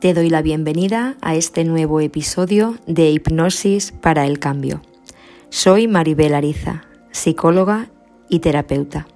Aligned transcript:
Te 0.00 0.14
doy 0.14 0.30
la 0.30 0.40
bienvenida 0.40 1.18
a 1.20 1.34
este 1.34 1.62
nuevo 1.64 2.00
episodio 2.00 2.78
de 2.86 3.10
Hipnosis 3.10 3.92
para 3.92 4.26
el 4.26 4.38
Cambio. 4.38 4.80
Soy 5.50 5.88
Maribel 5.88 6.34
Ariza, 6.34 6.84
psicóloga 7.10 7.90
y 8.30 8.38
terapeuta. 8.38 9.06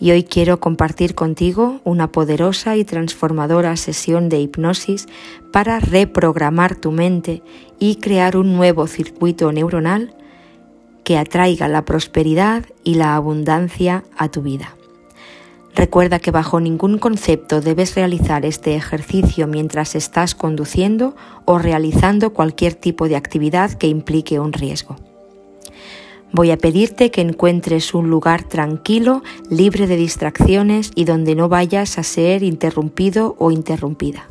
Y 0.00 0.10
hoy 0.10 0.24
quiero 0.24 0.58
compartir 0.58 1.14
contigo 1.14 1.80
una 1.84 2.10
poderosa 2.10 2.74
y 2.74 2.84
transformadora 2.84 3.76
sesión 3.76 4.28
de 4.28 4.40
hipnosis 4.40 5.06
para 5.52 5.78
reprogramar 5.78 6.74
tu 6.74 6.90
mente 6.90 7.44
y 7.78 7.96
crear 7.96 8.36
un 8.36 8.56
nuevo 8.56 8.88
circuito 8.88 9.52
neuronal 9.52 10.16
que 11.04 11.16
atraiga 11.16 11.68
la 11.68 11.84
prosperidad 11.84 12.64
y 12.82 12.94
la 12.94 13.14
abundancia 13.14 14.02
a 14.16 14.28
tu 14.28 14.42
vida. 14.42 14.77
Recuerda 15.78 16.18
que 16.18 16.32
bajo 16.32 16.58
ningún 16.58 16.98
concepto 16.98 17.60
debes 17.60 17.94
realizar 17.94 18.44
este 18.44 18.74
ejercicio 18.74 19.46
mientras 19.46 19.94
estás 19.94 20.34
conduciendo 20.34 21.14
o 21.44 21.60
realizando 21.60 22.32
cualquier 22.32 22.74
tipo 22.74 23.08
de 23.08 23.14
actividad 23.14 23.70
que 23.70 23.86
implique 23.86 24.40
un 24.40 24.52
riesgo. 24.52 24.96
Voy 26.32 26.50
a 26.50 26.56
pedirte 26.56 27.12
que 27.12 27.20
encuentres 27.20 27.94
un 27.94 28.10
lugar 28.10 28.42
tranquilo, 28.42 29.22
libre 29.50 29.86
de 29.86 29.94
distracciones 29.94 30.90
y 30.96 31.04
donde 31.04 31.36
no 31.36 31.48
vayas 31.48 31.96
a 31.96 32.02
ser 32.02 32.42
interrumpido 32.42 33.36
o 33.38 33.52
interrumpida. 33.52 34.28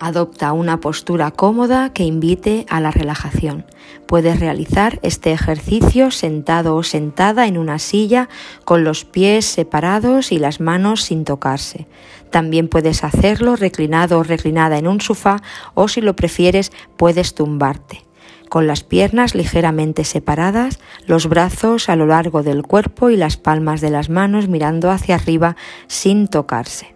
Adopta 0.00 0.52
una 0.52 0.78
postura 0.78 1.32
cómoda 1.32 1.92
que 1.92 2.04
invite 2.04 2.66
a 2.68 2.80
la 2.80 2.92
relajación. 2.92 3.66
Puedes 4.06 4.38
realizar 4.38 5.00
este 5.02 5.32
ejercicio 5.32 6.12
sentado 6.12 6.76
o 6.76 6.84
sentada 6.84 7.48
en 7.48 7.58
una 7.58 7.80
silla 7.80 8.28
con 8.64 8.84
los 8.84 9.04
pies 9.04 9.44
separados 9.44 10.30
y 10.30 10.38
las 10.38 10.60
manos 10.60 11.02
sin 11.02 11.24
tocarse. 11.24 11.88
También 12.30 12.68
puedes 12.68 13.02
hacerlo 13.02 13.56
reclinado 13.56 14.18
o 14.18 14.22
reclinada 14.22 14.78
en 14.78 14.86
un 14.86 15.00
sofá 15.00 15.42
o 15.74 15.88
si 15.88 16.00
lo 16.00 16.14
prefieres 16.14 16.70
puedes 16.96 17.34
tumbarte 17.34 18.04
con 18.48 18.66
las 18.66 18.82
piernas 18.82 19.34
ligeramente 19.34 20.04
separadas, 20.04 20.78
los 21.06 21.26
brazos 21.26 21.90
a 21.90 21.96
lo 21.96 22.06
largo 22.06 22.42
del 22.42 22.62
cuerpo 22.62 23.10
y 23.10 23.16
las 23.16 23.36
palmas 23.36 23.82
de 23.82 23.90
las 23.90 24.08
manos 24.08 24.48
mirando 24.48 24.90
hacia 24.90 25.16
arriba 25.16 25.54
sin 25.86 26.28
tocarse. 26.28 26.94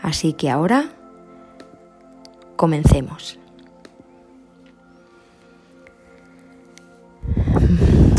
Así 0.00 0.34
que 0.34 0.50
ahora 0.50 0.90
Comencemos. 2.62 3.40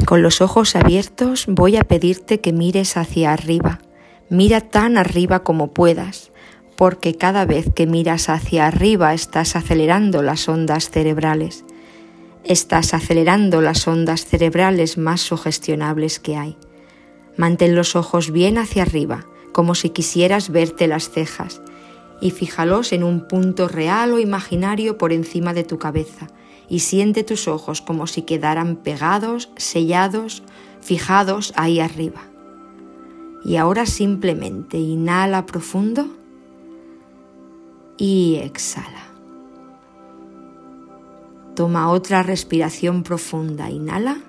Con 0.05 0.21
los 0.21 0.41
ojos 0.41 0.75
abiertos 0.75 1.45
voy 1.47 1.77
a 1.77 1.85
pedirte 1.85 2.41
que 2.41 2.51
mires 2.51 2.97
hacia 2.97 3.31
arriba. 3.31 3.79
Mira 4.29 4.59
tan 4.59 4.97
arriba 4.97 5.45
como 5.45 5.71
puedas, 5.71 6.33
porque 6.75 7.15
cada 7.15 7.45
vez 7.45 7.67
que 7.73 7.87
miras 7.87 8.27
hacia 8.27 8.67
arriba 8.67 9.13
estás 9.13 9.55
acelerando 9.55 10.21
las 10.21 10.49
ondas 10.49 10.89
cerebrales. 10.89 11.63
Estás 12.43 12.93
acelerando 12.93 13.61
las 13.61 13.87
ondas 13.87 14.25
cerebrales 14.25 14.97
más 14.97 15.21
sugestionables 15.21 16.19
que 16.19 16.35
hay. 16.35 16.57
Mantén 17.37 17.75
los 17.75 17.95
ojos 17.95 18.29
bien 18.29 18.57
hacia 18.57 18.81
arriba, 18.81 19.25
como 19.53 19.73
si 19.73 19.91
quisieras 19.91 20.49
verte 20.49 20.87
las 20.87 21.09
cejas, 21.09 21.61
y 22.23 22.31
fíjalos 22.31 22.93
en 22.93 23.03
un 23.03 23.27
punto 23.27 23.67
real 23.67 24.13
o 24.13 24.17
imaginario 24.17 24.97
por 24.97 25.11
encima 25.11 25.53
de 25.53 25.65
tu 25.65 25.77
cabeza 25.77 26.29
y 26.69 26.79
siente 26.79 27.25
tus 27.25 27.49
ojos 27.49 27.81
como 27.81 28.07
si 28.07 28.21
quedaran 28.21 28.77
pegados, 28.77 29.49
sellados, 29.57 30.41
fijados 30.79 31.51
ahí 31.57 31.81
arriba. 31.81 32.21
Y 33.43 33.57
ahora 33.57 33.85
simplemente 33.85 34.77
inhala 34.77 35.45
profundo 35.45 36.07
y 37.97 38.39
exhala. 38.41 39.03
Toma 41.55 41.91
otra 41.91 42.23
respiración 42.23 43.03
profunda, 43.03 43.69
inhala 43.69 44.21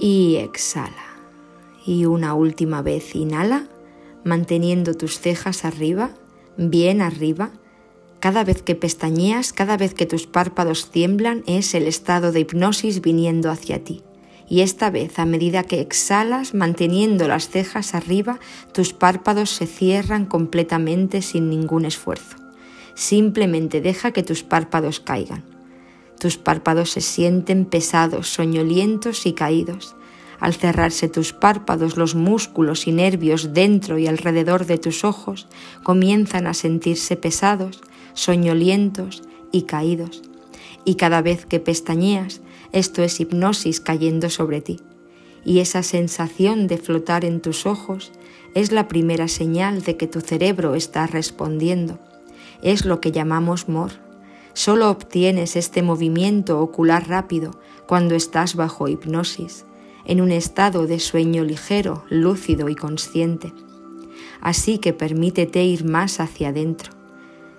y 0.00 0.36
exhala. 0.36 1.04
Y 1.84 2.06
una 2.06 2.32
última 2.32 2.80
vez, 2.80 3.14
inhala 3.14 3.68
manteniendo 4.24 4.94
tus 4.94 5.20
cejas 5.20 5.64
arriba, 5.64 6.10
bien 6.56 7.00
arriba. 7.00 7.50
Cada 8.20 8.42
vez 8.44 8.62
que 8.62 8.74
pestañeas, 8.74 9.52
cada 9.52 9.76
vez 9.76 9.94
que 9.94 10.06
tus 10.06 10.26
párpados 10.26 10.90
tiemblan, 10.90 11.44
es 11.46 11.74
el 11.74 11.86
estado 11.86 12.32
de 12.32 12.40
hipnosis 12.40 13.00
viniendo 13.00 13.50
hacia 13.50 13.84
ti. 13.84 14.02
Y 14.48 14.60
esta 14.60 14.90
vez, 14.90 15.18
a 15.18 15.24
medida 15.24 15.62
que 15.62 15.80
exhalas, 15.80 16.54
manteniendo 16.54 17.28
las 17.28 17.48
cejas 17.48 17.94
arriba, 17.94 18.38
tus 18.72 18.92
párpados 18.92 19.50
se 19.50 19.66
cierran 19.66 20.26
completamente 20.26 21.22
sin 21.22 21.48
ningún 21.48 21.84
esfuerzo. 21.84 22.36
Simplemente 22.94 23.80
deja 23.80 24.12
que 24.12 24.22
tus 24.22 24.42
párpados 24.42 25.00
caigan. 25.00 25.44
Tus 26.18 26.38
párpados 26.38 26.90
se 26.90 27.00
sienten 27.00 27.64
pesados, 27.64 28.28
soñolientos 28.28 29.26
y 29.26 29.32
caídos. 29.32 29.96
Al 30.44 30.52
cerrarse 30.52 31.08
tus 31.08 31.32
párpados, 31.32 31.96
los 31.96 32.14
músculos 32.14 32.86
y 32.86 32.92
nervios 32.92 33.54
dentro 33.54 33.96
y 33.96 34.08
alrededor 34.08 34.66
de 34.66 34.76
tus 34.76 35.02
ojos 35.02 35.48
comienzan 35.82 36.46
a 36.46 36.52
sentirse 36.52 37.16
pesados, 37.16 37.80
soñolientos 38.12 39.22
y 39.52 39.62
caídos. 39.62 40.20
Y 40.84 40.96
cada 40.96 41.22
vez 41.22 41.46
que 41.46 41.60
pestañeas, 41.60 42.42
esto 42.72 43.02
es 43.02 43.20
hipnosis 43.20 43.80
cayendo 43.80 44.28
sobre 44.28 44.60
ti. 44.60 44.80
Y 45.46 45.60
esa 45.60 45.82
sensación 45.82 46.66
de 46.66 46.76
flotar 46.76 47.24
en 47.24 47.40
tus 47.40 47.64
ojos 47.64 48.12
es 48.52 48.70
la 48.70 48.86
primera 48.86 49.28
señal 49.28 49.80
de 49.80 49.96
que 49.96 50.08
tu 50.08 50.20
cerebro 50.20 50.74
está 50.74 51.06
respondiendo. 51.06 51.98
Es 52.60 52.84
lo 52.84 53.00
que 53.00 53.12
llamamos 53.12 53.70
MOR. 53.70 53.92
Solo 54.52 54.90
obtienes 54.90 55.56
este 55.56 55.80
movimiento 55.80 56.60
ocular 56.60 57.08
rápido 57.08 57.58
cuando 57.86 58.14
estás 58.14 58.56
bajo 58.56 58.88
hipnosis 58.88 59.64
en 60.06 60.20
un 60.20 60.30
estado 60.30 60.86
de 60.86 61.00
sueño 61.00 61.44
ligero, 61.44 62.04
lúcido 62.08 62.68
y 62.68 62.74
consciente. 62.74 63.52
Así 64.40 64.78
que 64.78 64.92
permítete 64.92 65.64
ir 65.64 65.84
más 65.84 66.20
hacia 66.20 66.48
adentro. 66.48 66.92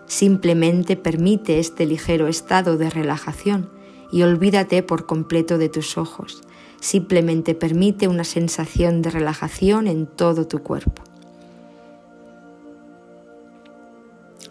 Simplemente 0.05 0.95
permite 0.95 1.59
este 1.59 1.85
ligero 1.85 2.27
estado 2.27 2.77
de 2.77 2.89
relajación 2.89 3.69
y 4.11 4.21
olvídate 4.21 4.83
por 4.83 5.05
completo 5.05 5.57
de 5.57 5.69
tus 5.69 5.97
ojos. 5.97 6.41
Simplemente 6.79 7.55
permite 7.55 8.07
una 8.07 8.23
sensación 8.23 9.01
de 9.01 9.09
relajación 9.09 9.87
en 9.87 10.05
todo 10.05 10.47
tu 10.47 10.59
cuerpo. 10.59 11.01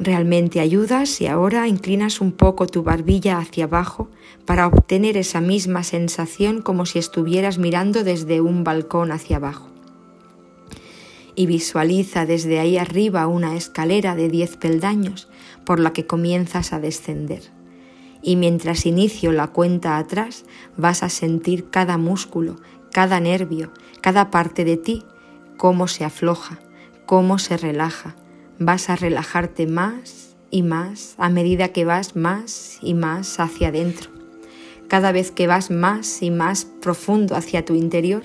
Realmente 0.01 0.59
ayudas 0.61 1.09
si 1.09 1.27
ahora 1.27 1.69
inclinas 1.69 2.21
un 2.21 2.33
poco 2.33 2.67
tu 2.67 2.83
barbilla 2.83 3.39
hacia 3.39 3.65
abajo 3.65 4.09
para 4.45 4.67
obtener 4.67 5.17
esa 5.17 5.41
misma 5.41 5.85
sensación 5.85 6.63
como 6.63 6.85
si 6.85 6.99
estuvieras 6.99 7.59
mirando 7.59 8.03
desde 8.03 8.41
un 8.41 8.65
balcón 8.65 9.13
hacia 9.13 9.37
abajo. 9.37 9.69
Y 11.37 11.47
visualiza 11.47 12.27
desde 12.27 12.59
ahí 12.59 12.77
arriba 12.77 13.27
una 13.27 13.57
escalera 13.57 14.17
de 14.17 14.29
diez 14.29 14.57
peldaños 14.57 15.29
por 15.65 15.79
la 15.79 15.93
que 15.93 16.07
comienzas 16.07 16.73
a 16.73 16.81
descender. 16.81 17.43
Y 18.21 18.37
mientras 18.37 18.87
inicio 18.87 19.33
la 19.33 19.49
cuenta 19.49 19.99
atrás, 19.99 20.45
vas 20.77 21.03
a 21.03 21.09
sentir 21.09 21.71
cada 21.71 21.99
músculo, 21.99 22.57
cada 22.91 23.21
nervio, 23.21 23.71
cada 24.01 24.31
parte 24.31 24.65
de 24.65 24.77
ti, 24.77 25.05
cómo 25.57 25.89
se 25.89 26.05
afloja, 26.05 26.59
cómo 27.07 27.39
se 27.39 27.57
relaja, 27.57 28.17
vas 28.59 28.89
a 28.91 28.97
relajarte 28.97 29.67
más 29.67 30.37
y 30.51 30.63
más 30.63 31.15
a 31.19 31.29
medida 31.29 31.69
que 31.69 31.85
vas 31.85 32.17
más 32.17 32.79
y 32.81 32.95
más 32.95 33.41
hacia 33.41 33.69
adentro. 33.69 34.11
Cada 34.89 35.13
vez 35.13 35.31
que 35.31 35.47
vas 35.47 35.71
más 35.71 36.23
y 36.23 36.31
más 36.31 36.67
profundo 36.81 37.35
hacia 37.35 37.65
tu 37.65 37.75
interior, 37.75 38.23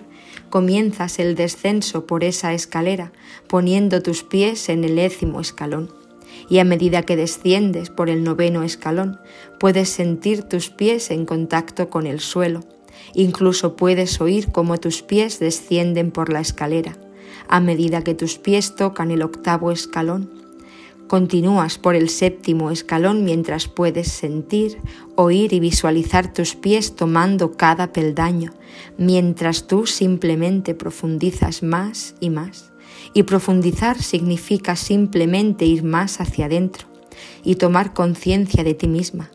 comienzas 0.50 1.20
el 1.20 1.36
descenso 1.36 2.06
por 2.06 2.24
esa 2.24 2.54
escalera, 2.54 3.12
poniendo 3.48 4.04
tus 4.04 4.24
pies 4.24 4.70
en 4.70 4.84
el 4.84 4.96
décimo 4.98 5.42
escalón. 5.42 5.92
Y 6.50 6.60
a 6.60 6.64
medida 6.64 7.04
que 7.04 7.16
desciendes 7.16 7.90
por 7.90 8.10
el 8.10 8.24
noveno 8.24 8.64
escalón, 8.64 9.20
puedes 9.60 9.90
sentir 9.90 10.44
tus 10.44 10.70
pies 10.70 11.12
en 11.12 11.26
contacto 11.26 11.90
con 11.90 12.06
el 12.06 12.20
suelo. 12.20 12.62
Incluso 13.14 13.76
puedes 13.76 14.22
oír 14.22 14.52
cómo 14.52 14.78
tus 14.78 15.02
pies 15.02 15.40
descienden 15.40 16.12
por 16.12 16.32
la 16.32 16.42
escalera 16.42 16.96
a 17.48 17.60
medida 17.60 18.04
que 18.04 18.16
tus 18.16 18.38
pies 18.38 18.76
tocan 18.76 19.12
el 19.12 19.22
octavo 19.22 19.72
escalón. 19.72 20.30
Continúas 21.08 21.80
por 21.80 21.96
el 21.96 22.10
séptimo 22.10 22.70
escalón 22.70 23.26
mientras 23.26 23.68
puedes 23.68 24.12
sentir, 24.12 24.78
oír 25.16 25.54
y 25.54 25.60
visualizar 25.60 26.32
tus 26.32 26.56
pies 26.56 26.96
tomando 26.96 27.54
cada 27.54 27.92
peldaño, 27.92 28.54
mientras 28.98 29.66
tú 29.66 29.88
simplemente 29.88 30.76
profundizas 30.76 31.64
más 31.64 32.14
y 32.20 32.30
más. 32.30 32.72
Y 33.16 33.24
profundizar 33.24 34.02
significa 34.02 34.76
simplemente 34.76 35.66
ir 35.66 35.84
más 35.84 36.22
hacia 36.22 36.46
adentro 36.46 36.88
y 37.44 37.56
tomar 37.56 37.94
conciencia 37.94 38.64
de 38.64 38.76
ti 38.76 38.88
misma. 38.88 39.32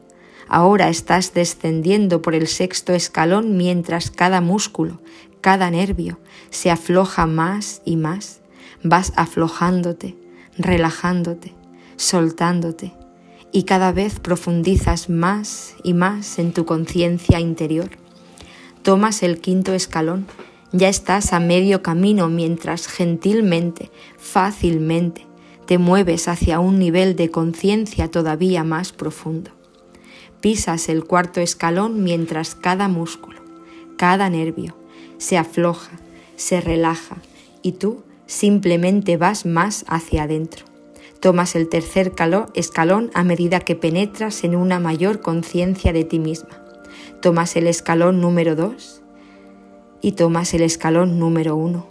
Ahora 0.46 0.88
estás 0.88 1.34
descendiendo 1.34 2.22
por 2.22 2.34
el 2.34 2.46
sexto 2.46 2.92
escalón 2.92 3.56
mientras 3.56 4.10
cada 4.10 4.40
músculo, 4.40 5.00
cada 5.44 5.70
nervio 5.70 6.18
se 6.48 6.70
afloja 6.70 7.26
más 7.26 7.82
y 7.84 7.96
más. 7.96 8.40
Vas 8.82 9.12
aflojándote, 9.14 10.16
relajándote, 10.56 11.52
soltándote, 11.96 12.94
y 13.52 13.64
cada 13.64 13.92
vez 13.92 14.20
profundizas 14.20 15.10
más 15.10 15.74
y 15.84 15.92
más 15.92 16.38
en 16.38 16.54
tu 16.54 16.64
conciencia 16.64 17.40
interior. 17.40 17.90
Tomas 18.82 19.22
el 19.22 19.38
quinto 19.38 19.74
escalón, 19.74 20.26
ya 20.72 20.88
estás 20.88 21.34
a 21.34 21.40
medio 21.40 21.82
camino 21.82 22.30
mientras 22.30 22.86
gentilmente, 22.86 23.90
fácilmente, 24.16 25.26
te 25.66 25.76
mueves 25.76 26.26
hacia 26.26 26.58
un 26.58 26.78
nivel 26.78 27.16
de 27.16 27.30
conciencia 27.30 28.10
todavía 28.10 28.64
más 28.64 28.92
profundo. 28.92 29.50
Pisas 30.40 30.88
el 30.88 31.04
cuarto 31.04 31.42
escalón 31.42 32.02
mientras 32.02 32.54
cada 32.54 32.88
músculo, 32.88 33.42
cada 33.98 34.30
nervio, 34.30 34.74
se 35.18 35.38
afloja, 35.38 35.92
se 36.36 36.60
relaja 36.60 37.16
y 37.62 37.72
tú 37.72 38.02
simplemente 38.26 39.16
vas 39.16 39.46
más 39.46 39.84
hacia 39.88 40.24
adentro. 40.24 40.64
Tomas 41.20 41.56
el 41.56 41.68
tercer 41.68 42.12
escalón 42.54 43.10
a 43.14 43.24
medida 43.24 43.60
que 43.60 43.74
penetras 43.74 44.44
en 44.44 44.54
una 44.56 44.78
mayor 44.78 45.20
conciencia 45.20 45.92
de 45.92 46.04
ti 46.04 46.18
misma. 46.18 46.60
Tomas 47.22 47.56
el 47.56 47.66
escalón 47.66 48.20
número 48.20 48.54
dos 48.56 49.00
y 50.02 50.12
tomas 50.12 50.52
el 50.52 50.62
escalón 50.62 51.18
número 51.18 51.56
uno. 51.56 51.86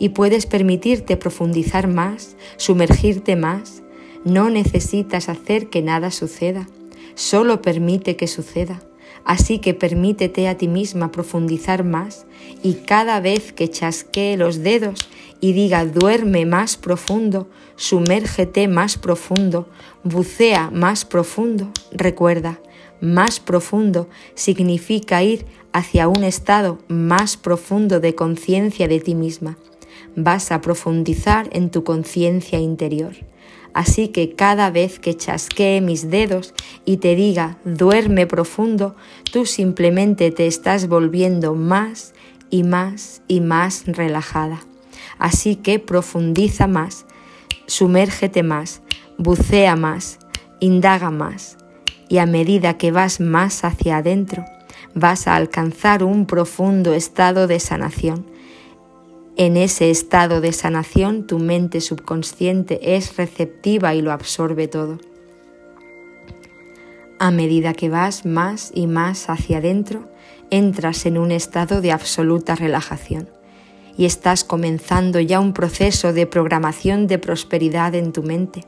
Y 0.00 0.08
puedes 0.08 0.46
permitirte 0.46 1.16
profundizar 1.16 1.86
más, 1.86 2.36
sumergirte 2.56 3.36
más. 3.36 3.82
No 4.24 4.50
necesitas 4.50 5.28
hacer 5.28 5.68
que 5.68 5.80
nada 5.80 6.10
suceda, 6.10 6.66
solo 7.14 7.62
permite 7.62 8.16
que 8.16 8.26
suceda. 8.26 8.82
Así 9.24 9.58
que 9.58 9.72
permítete 9.72 10.48
a 10.48 10.56
ti 10.56 10.68
misma 10.68 11.10
profundizar 11.10 11.82
más 11.82 12.26
y 12.62 12.74
cada 12.74 13.20
vez 13.20 13.52
que 13.52 13.70
chasquee 13.70 14.36
los 14.36 14.62
dedos 14.62 15.08
y 15.40 15.52
diga 15.52 15.84
duerme 15.86 16.46
más 16.46 16.76
profundo, 16.76 17.48
sumérgete 17.76 18.68
más 18.68 18.98
profundo, 18.98 19.68
bucea 20.02 20.70
más 20.70 21.04
profundo. 21.04 21.70
Recuerda, 21.90 22.60
más 23.00 23.40
profundo 23.40 24.08
significa 24.34 25.22
ir 25.22 25.46
hacia 25.72 26.08
un 26.08 26.22
estado 26.22 26.78
más 26.88 27.36
profundo 27.36 28.00
de 28.00 28.14
conciencia 28.14 28.88
de 28.88 29.00
ti 29.00 29.14
misma. 29.14 29.58
Vas 30.16 30.52
a 30.52 30.60
profundizar 30.60 31.48
en 31.52 31.70
tu 31.70 31.82
conciencia 31.82 32.58
interior. 32.58 33.14
Así 33.74 34.08
que 34.08 34.34
cada 34.34 34.70
vez 34.70 35.00
que 35.00 35.16
chasquee 35.16 35.80
mis 35.80 36.08
dedos 36.08 36.54
y 36.84 36.98
te 36.98 37.16
diga 37.16 37.58
duerme 37.64 38.26
profundo, 38.26 38.94
tú 39.32 39.46
simplemente 39.46 40.30
te 40.30 40.46
estás 40.46 40.86
volviendo 40.86 41.54
más 41.54 42.14
y 42.50 42.62
más 42.62 43.20
y 43.26 43.40
más 43.40 43.84
relajada. 43.86 44.60
Así 45.18 45.56
que 45.56 45.80
profundiza 45.80 46.68
más, 46.68 47.04
sumérgete 47.66 48.44
más, 48.44 48.80
bucea 49.18 49.74
más, 49.74 50.20
indaga 50.60 51.10
más, 51.10 51.56
y 52.08 52.18
a 52.18 52.26
medida 52.26 52.78
que 52.78 52.92
vas 52.92 53.18
más 53.18 53.64
hacia 53.64 53.96
adentro, 53.96 54.44
vas 54.94 55.26
a 55.26 55.34
alcanzar 55.34 56.04
un 56.04 56.26
profundo 56.26 56.94
estado 56.94 57.48
de 57.48 57.58
sanación. 57.58 58.24
En 59.36 59.56
ese 59.56 59.90
estado 59.90 60.40
de 60.40 60.52
sanación 60.52 61.26
tu 61.26 61.40
mente 61.40 61.80
subconsciente 61.80 62.94
es 62.96 63.16
receptiva 63.16 63.92
y 63.96 64.00
lo 64.00 64.12
absorbe 64.12 64.68
todo. 64.68 65.00
A 67.18 67.32
medida 67.32 67.74
que 67.74 67.88
vas 67.88 68.24
más 68.26 68.70
y 68.72 68.86
más 68.86 69.28
hacia 69.28 69.58
adentro, 69.58 70.08
entras 70.50 71.04
en 71.04 71.18
un 71.18 71.32
estado 71.32 71.80
de 71.80 71.90
absoluta 71.90 72.54
relajación 72.54 73.28
y 73.96 74.04
estás 74.04 74.44
comenzando 74.44 75.18
ya 75.18 75.40
un 75.40 75.52
proceso 75.52 76.12
de 76.12 76.26
programación 76.26 77.08
de 77.08 77.18
prosperidad 77.18 77.96
en 77.96 78.12
tu 78.12 78.22
mente. 78.22 78.64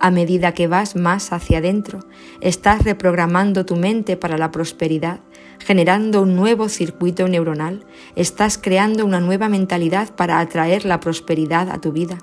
A 0.00 0.10
medida 0.10 0.54
que 0.54 0.66
vas 0.66 0.96
más 0.96 1.32
hacia 1.32 1.58
adentro, 1.58 2.00
estás 2.40 2.82
reprogramando 2.82 3.64
tu 3.64 3.76
mente 3.76 4.16
para 4.16 4.38
la 4.38 4.50
prosperidad, 4.50 5.20
generando 5.60 6.22
un 6.22 6.36
nuevo 6.36 6.68
circuito 6.68 7.28
neuronal, 7.28 7.86
estás 8.16 8.58
creando 8.58 9.06
una 9.06 9.20
nueva 9.20 9.48
mentalidad 9.48 10.14
para 10.14 10.40
atraer 10.40 10.84
la 10.84 11.00
prosperidad 11.00 11.70
a 11.70 11.80
tu 11.80 11.92
vida. 11.92 12.18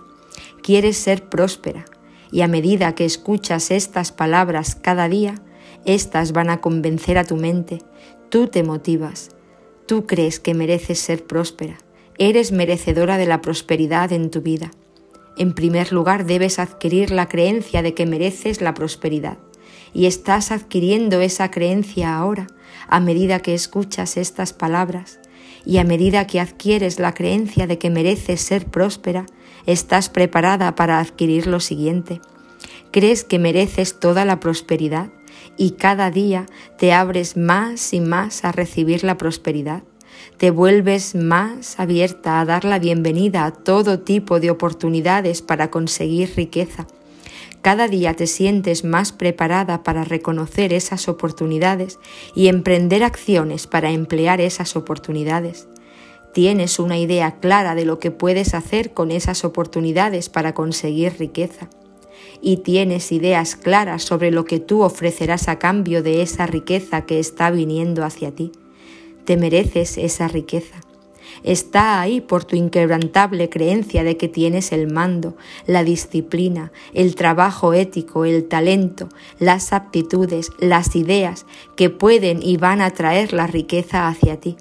Quieres 0.62 0.98
ser 0.98 1.30
próspera 1.30 1.86
y 2.32 2.42
a 2.42 2.48
medida 2.48 2.94
que 2.94 3.06
escuchas 3.06 3.72
estas 3.72 4.12
palabras 4.12 4.76
cada 4.76 5.08
día, 5.08 5.42
estas 5.86 6.34
van 6.34 6.50
a 6.50 6.60
convencer 6.60 7.18
a 7.18 7.24
tu 7.24 7.38
mente. 7.38 7.80
Tú 8.30 8.48
te 8.48 8.64
motivas, 8.64 9.30
tú 9.86 10.06
crees 10.06 10.40
que 10.40 10.54
mereces 10.54 11.00
ser 11.00 11.26
próspera 11.26 11.78
Eres 12.20 12.52
merecedora 12.52 13.18
de 13.18 13.28
la 13.28 13.42
prosperidad 13.42 14.12
en 14.12 14.32
tu 14.32 14.42
vida. 14.42 14.72
En 15.38 15.54
primer 15.54 15.92
lugar, 15.92 16.26
debes 16.26 16.58
adquirir 16.58 17.12
la 17.12 17.30
creencia 17.30 17.84
de 17.84 17.94
que 17.94 18.08
mereces 18.08 18.60
la 18.60 18.74
prosperidad. 18.74 19.38
Y 19.94 20.06
estás 20.06 20.52
adquiriendo 20.52 21.22
esa 21.22 21.52
creencia 21.52 22.16
ahora, 22.16 22.48
a 22.88 23.00
medida 23.00 23.40
que 23.40 23.54
escuchas 23.54 24.18
estas 24.18 24.54
palabras. 24.54 25.20
Y 25.66 25.78
a 25.78 25.84
medida 25.84 26.28
que 26.28 26.40
adquieres 26.40 27.00
la 27.00 27.14
creencia 27.14 27.68
de 27.68 27.78
que 27.78 27.90
mereces 27.90 28.42
ser 28.42 28.66
próspera, 28.66 29.26
estás 29.66 30.10
preparada 30.10 30.76
para 30.76 31.00
adquirir 31.00 31.48
lo 31.48 31.60
siguiente. 31.60 32.22
Crees 32.92 33.24
que 33.24 33.40
mereces 33.40 34.00
toda 34.00 34.24
la 34.26 34.40
prosperidad 34.40 35.10
y 35.58 35.72
cada 35.72 36.10
día 36.12 36.46
te 36.78 36.94
abres 36.94 37.36
más 37.36 37.94
y 37.94 38.00
más 38.00 38.46
a 38.46 38.52
recibir 38.52 39.04
la 39.04 39.18
prosperidad 39.18 39.84
te 40.38 40.52
vuelves 40.52 41.16
más 41.16 41.80
abierta 41.80 42.40
a 42.40 42.46
dar 42.46 42.64
la 42.64 42.80
bienvenida 42.80 43.46
a 43.46 43.52
todo 43.52 44.00
tipo 44.00 44.40
de 44.40 44.52
oportunidades 44.52 45.42
para 45.42 45.72
conseguir 45.72 46.34
riqueza. 46.36 46.88
Cada 47.62 47.88
día 47.88 48.14
te 48.14 48.28
sientes 48.28 48.84
más 48.84 49.12
preparada 49.12 49.84
para 49.84 50.04
reconocer 50.04 50.74
esas 50.74 51.08
oportunidades 51.10 52.00
y 52.36 52.48
emprender 52.48 53.04
acciones 53.04 53.68
para 53.68 53.92
emplear 53.92 54.40
esas 54.42 54.76
oportunidades. 54.76 55.68
Tienes 56.34 56.80
una 56.80 56.98
idea 56.98 57.40
clara 57.40 57.76
de 57.76 57.86
lo 57.86 58.00
que 58.00 58.12
puedes 58.12 58.54
hacer 58.54 58.94
con 58.94 59.12
esas 59.12 59.44
oportunidades 59.44 60.30
para 60.30 60.54
conseguir 60.54 61.18
riqueza. 61.18 61.68
Y 62.42 62.58
tienes 62.58 63.12
ideas 63.12 63.56
claras 63.56 64.04
sobre 64.04 64.32
lo 64.32 64.46
que 64.46 64.60
tú 64.60 64.84
ofrecerás 64.84 65.48
a 65.48 65.58
cambio 65.58 66.04
de 66.04 66.22
esa 66.22 66.46
riqueza 66.46 67.06
que 67.06 67.20
está 67.20 67.50
viniendo 67.50 68.04
hacia 68.04 68.32
ti. 68.32 68.52
Te 69.26 69.36
mereces 69.36 69.98
esa 69.98 70.28
riqueza. 70.28 70.87
Está 71.44 72.02
ahí 72.02 72.22
por 72.22 72.46
tu 72.46 72.56
inquebrantable 72.56 73.50
creencia 73.50 74.04
de 74.04 74.18
que 74.18 74.28
tienes 74.28 74.72
el 74.72 74.92
mando, 74.92 75.38
la 75.66 75.84
disciplina, 75.84 76.72
el 76.94 77.16
trabajo 77.16 77.74
ético, 77.74 78.26
el 78.26 78.48
talento, 78.48 79.10
las 79.40 79.74
aptitudes, 79.74 80.52
las 80.60 80.96
ideas 80.96 81.46
que 81.76 81.90
pueden 81.90 82.42
y 82.42 82.58
van 82.58 82.82
a 82.82 82.92
traer 82.92 83.34
la 83.34 83.48
riqueza 83.48 84.08
hacia 84.08 84.40
ti. 84.40 84.58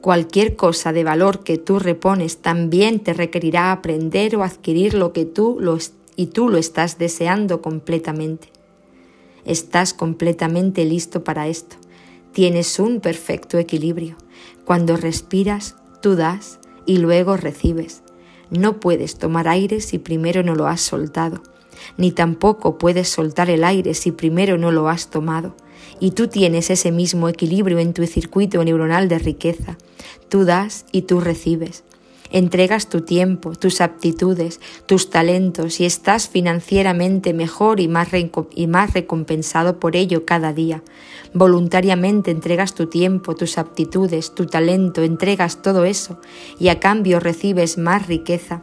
Cualquier 0.00 0.54
cosa 0.54 0.92
de 0.92 1.02
valor 1.02 1.42
que 1.42 1.58
tú 1.58 1.78
repones 1.78 2.38
también 2.38 3.00
te 3.00 3.14
requerirá 3.14 3.72
aprender 3.72 4.36
o 4.36 4.44
adquirir 4.44 4.94
lo 4.94 5.12
que 5.12 5.24
tú 5.24 5.58
y 6.14 6.26
tú 6.26 6.48
lo 6.48 6.56
estás 6.56 6.98
deseando 6.98 7.60
completamente. 7.60 8.48
Estás 9.44 9.94
completamente 9.94 10.84
listo 10.84 11.24
para 11.24 11.48
esto. 11.48 11.76
Tienes 12.32 12.78
un 12.78 13.00
perfecto 13.00 13.58
equilibrio. 13.58 14.16
Cuando 14.64 14.96
respiras, 14.96 15.76
tú 16.00 16.16
das 16.16 16.58
y 16.86 16.98
luego 16.98 17.36
recibes. 17.36 18.02
No 18.50 18.80
puedes 18.80 19.16
tomar 19.16 19.48
aire 19.48 19.80
si 19.80 19.98
primero 19.98 20.42
no 20.42 20.54
lo 20.54 20.66
has 20.66 20.80
soltado, 20.80 21.42
ni 21.96 22.12
tampoco 22.12 22.78
puedes 22.78 23.08
soltar 23.08 23.50
el 23.50 23.64
aire 23.64 23.94
si 23.94 24.10
primero 24.10 24.58
no 24.58 24.72
lo 24.72 24.88
has 24.88 25.10
tomado. 25.10 25.54
Y 26.00 26.12
tú 26.12 26.28
tienes 26.28 26.70
ese 26.70 26.92
mismo 26.92 27.28
equilibrio 27.28 27.78
en 27.78 27.92
tu 27.92 28.06
circuito 28.06 28.62
neuronal 28.64 29.08
de 29.08 29.18
riqueza. 29.18 29.76
Tú 30.28 30.44
das 30.44 30.86
y 30.92 31.02
tú 31.02 31.20
recibes. 31.20 31.84
Entregas 32.30 32.88
tu 32.88 33.00
tiempo, 33.00 33.54
tus 33.54 33.80
aptitudes, 33.80 34.60
tus 34.86 35.10
talentos 35.10 35.80
y 35.80 35.86
estás 35.86 36.28
financieramente 36.28 37.32
mejor 37.32 37.80
y 37.80 37.88
más, 37.88 38.08
y 38.54 38.66
más 38.66 38.92
recompensado 38.92 39.80
por 39.80 39.96
ello 39.96 40.26
cada 40.26 40.52
día. 40.52 40.82
Voluntariamente 41.32 42.30
entregas 42.30 42.74
tu 42.74 42.86
tiempo, 42.86 43.34
tus 43.34 43.58
aptitudes, 43.58 44.34
tu 44.34 44.46
talento, 44.46 45.02
entregas 45.02 45.62
todo 45.62 45.84
eso 45.84 46.20
y 46.58 46.68
a 46.68 46.80
cambio 46.80 47.20
recibes 47.20 47.78
más 47.78 48.06
riqueza. 48.06 48.62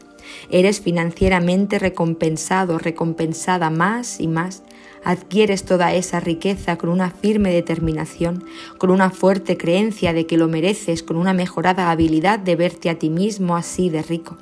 Eres 0.50 0.81
financieramente 0.81 1.79
recompensado, 1.79 2.77
recompensada 2.79 3.69
más 3.69 4.19
y 4.19 4.27
más 4.27 4.63
adquieres 5.05 5.63
toda 5.63 5.93
esa 5.93 6.19
riqueza 6.19 6.77
con 6.77 6.89
una 6.89 7.12
firme 7.12 7.53
determinación, 7.53 8.43
con 8.77 8.89
una 8.89 9.12
fuerte 9.12 9.55
creencia 9.55 10.12
de 10.12 10.25
que 10.25 10.38
lo 10.38 10.50
mereces, 10.50 11.03
con 11.03 11.15
una 11.15 11.33
mejorada 11.33 11.91
habilidad 11.91 12.39
de 12.39 12.57
verte 12.57 12.89
a 12.89 13.00
ti 13.00 13.09
mismo 13.09 13.55
así 13.55 13.89
de 13.89 14.01
rico, 14.01 14.38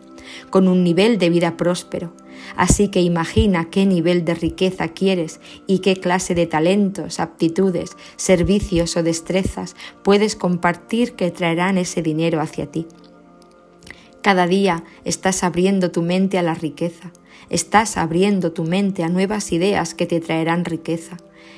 con 0.50 0.68
un 0.68 0.84
nivel 0.84 1.20
de 1.20 1.30
vida 1.30 1.58
próspero. 1.58 2.14
Así 2.56 2.88
que 2.88 3.02
imagina 3.02 3.70
qué 3.70 3.86
nivel 3.86 4.26
de 4.26 4.36
riqueza 4.36 4.88
quieres 4.88 5.40
y 5.68 5.80
qué 5.80 5.98
clase 5.98 6.34
de 6.34 6.48
talentos, 6.48 7.20
aptitudes, 7.20 7.92
servicios 8.16 8.96
o 8.98 9.04
destrezas 9.04 9.76
puedes 10.02 10.36
compartir 10.36 11.14
que 11.14 11.30
traerán 11.30 11.78
ese 11.78 12.02
dinero 12.02 12.40
hacia 12.40 12.72
ti. 12.72 12.88
Cada 14.22 14.48
día 14.48 14.86
estás 15.04 15.44
abriendo 15.44 15.92
tu 15.92 16.02
mente 16.02 16.38
a 16.38 16.44
la 16.44 16.54
riqueza, 16.54 17.12
Estás 17.50 17.98
abriendo 17.98 18.52
tu 18.52 18.64
mente 18.64 19.04
a 19.04 19.10
nuevas 19.10 19.52
ideas 19.52 19.94
que 19.94 20.06
te 20.06 20.20
traerán 20.20 20.66
riqueza. 20.66 21.18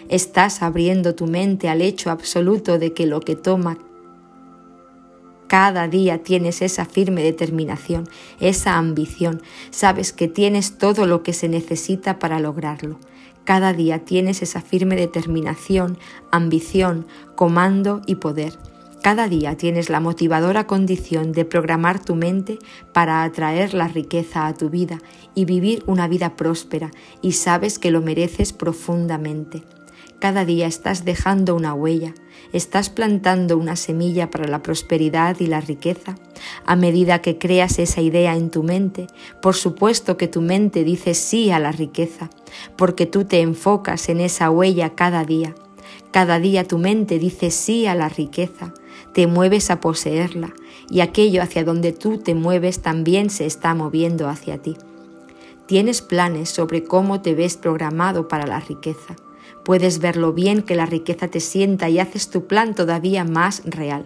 Estás 0.10 0.62
abriendo 0.62 1.16
tu 1.16 1.28
mente 1.28 1.70
al 1.70 1.82
hecho 1.82 2.12
absoluto 2.12 2.78
de 2.80 2.94
que 2.94 3.06
lo 3.06 3.20
que 3.20 3.36
toma 3.36 3.78
cada 5.48 5.88
día 5.88 6.24
tienes 6.24 6.62
esa 6.62 6.86
firme 6.86 7.22
determinación, 7.22 8.10
esa 8.40 8.78
ambición, 8.78 9.42
sabes 9.70 10.12
que 10.12 10.28
tienes 10.28 10.78
todo 10.78 11.06
lo 11.06 11.24
que 11.24 11.34
se 11.34 11.48
necesita 11.48 12.20
para 12.20 12.40
lograrlo. 12.40 13.00
Cada 13.44 13.72
día 13.74 14.00
tienes 14.00 14.42
esa 14.42 14.62
firme 14.62 14.96
determinación, 14.96 16.00
ambición, 16.32 17.06
comando 17.36 18.02
y 18.08 18.16
poder. 18.16 18.54
Cada 19.06 19.28
día 19.28 19.56
tienes 19.56 19.92
la 19.92 20.00
motivadora 20.00 20.66
condición 20.66 21.32
de 21.32 21.46
programar 21.46 22.04
tu 22.04 22.16
mente 22.16 22.58
para 22.92 23.22
atraer 23.22 23.76
la 23.76 23.88
riqueza 23.88 24.48
a 24.48 24.56
tu 24.56 24.72
vida 24.72 24.98
y 25.36 25.46
vivir 25.46 25.84
una 25.86 26.08
vida 26.08 26.36
próspera 26.36 26.90
y 27.22 27.34
sabes 27.34 27.78
que 27.78 27.92
lo 27.92 28.02
mereces 28.02 28.52
profundamente. 28.52 29.62
Cada 30.18 30.44
día 30.44 30.66
estás 30.66 31.06
dejando 31.06 31.54
una 31.54 31.76
huella, 31.76 32.16
estás 32.52 32.90
plantando 32.90 33.60
una 33.60 33.76
semilla 33.76 34.32
para 34.32 34.48
la 34.48 34.64
prosperidad 34.64 35.40
y 35.40 35.46
la 35.46 35.62
riqueza. 35.62 36.16
A 36.66 36.76
medida 36.76 37.22
que 37.22 37.38
creas 37.38 37.78
esa 37.78 38.02
idea 38.02 38.36
en 38.36 38.50
tu 38.50 38.64
mente, 38.64 39.06
por 39.40 39.54
supuesto 39.54 40.18
que 40.18 40.28
tu 40.28 40.42
mente 40.42 40.84
dice 40.84 41.14
sí 41.14 41.52
a 41.52 41.60
la 41.60 41.72
riqueza, 41.72 42.32
porque 42.76 43.06
tú 43.06 43.26
te 43.26 43.42
enfocas 43.42 44.10
en 44.10 44.20
esa 44.20 44.50
huella 44.50 44.96
cada 44.96 45.24
día. 45.26 45.54
Cada 46.10 46.40
día 46.40 46.64
tu 46.64 46.80
mente 46.80 47.20
dice 47.20 47.52
sí 47.52 47.86
a 47.86 47.94
la 47.94 48.10
riqueza, 48.10 48.74
te 49.16 49.28
mueves 49.28 49.72
a 49.72 49.80
poseerla 49.80 50.54
y 50.90 51.00
aquello 51.00 51.42
hacia 51.42 51.64
donde 51.64 51.94
tú 51.94 52.18
te 52.18 52.36
mueves 52.36 52.82
también 52.82 53.30
se 53.30 53.46
está 53.46 53.74
moviendo 53.74 54.28
hacia 54.28 54.58
ti. 54.58 54.76
Tienes 55.68 56.02
planes 56.02 56.50
sobre 56.50 56.84
cómo 56.84 57.22
te 57.22 57.34
ves 57.34 57.56
programado 57.56 58.28
para 58.28 58.46
la 58.46 58.60
riqueza. 58.60 59.16
Puedes 59.64 60.00
ver 60.00 60.18
lo 60.18 60.34
bien 60.34 60.64
que 60.64 60.76
la 60.76 60.86
riqueza 60.86 61.30
te 61.30 61.40
sienta 61.40 61.88
y 61.88 62.00
haces 62.00 62.30
tu 62.30 62.46
plan 62.46 62.76
todavía 62.76 63.24
más 63.24 63.62
real. 63.64 64.06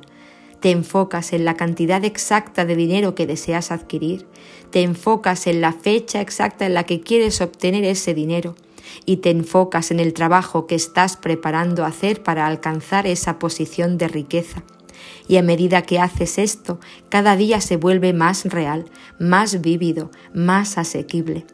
Te 0.60 0.70
enfocas 0.70 1.34
en 1.34 1.44
la 1.44 1.56
cantidad 1.56 2.06
exacta 2.06 2.66
de 2.66 2.76
dinero 2.76 3.16
que 3.16 3.26
deseas 3.26 3.72
adquirir. 3.72 4.28
Te 4.70 4.84
enfocas 4.84 5.48
en 5.48 5.60
la 5.60 5.74
fecha 5.74 6.22
exacta 6.22 6.68
en 6.68 6.76
la 6.76 6.84
que 6.84 7.02
quieres 7.02 7.42
obtener 7.42 7.84
ese 7.84 8.14
dinero 8.14 8.54
y 9.08 9.18
te 9.18 9.32
enfocas 9.32 9.90
en 9.90 10.00
el 10.00 10.14
trabajo 10.14 10.68
que 10.68 10.76
estás 10.76 11.18
preparando 11.18 11.84
hacer 11.84 12.22
para 12.22 12.46
alcanzar 12.46 13.08
esa 13.08 13.40
posición 13.40 13.98
de 13.98 14.08
riqueza. 14.08 14.64
Y 15.28 15.38
a 15.38 15.44
medida 15.44 15.84
que 15.84 16.00
haces 16.00 16.38
esto, 16.38 16.80
cada 17.10 17.36
día 17.36 17.62
se 17.62 17.78
vuelve 17.78 18.14
más 18.14 18.46
real, 18.46 18.86
más 19.20 19.62
vívido, 19.62 20.12
más 20.34 20.78
asequible. 20.78 21.46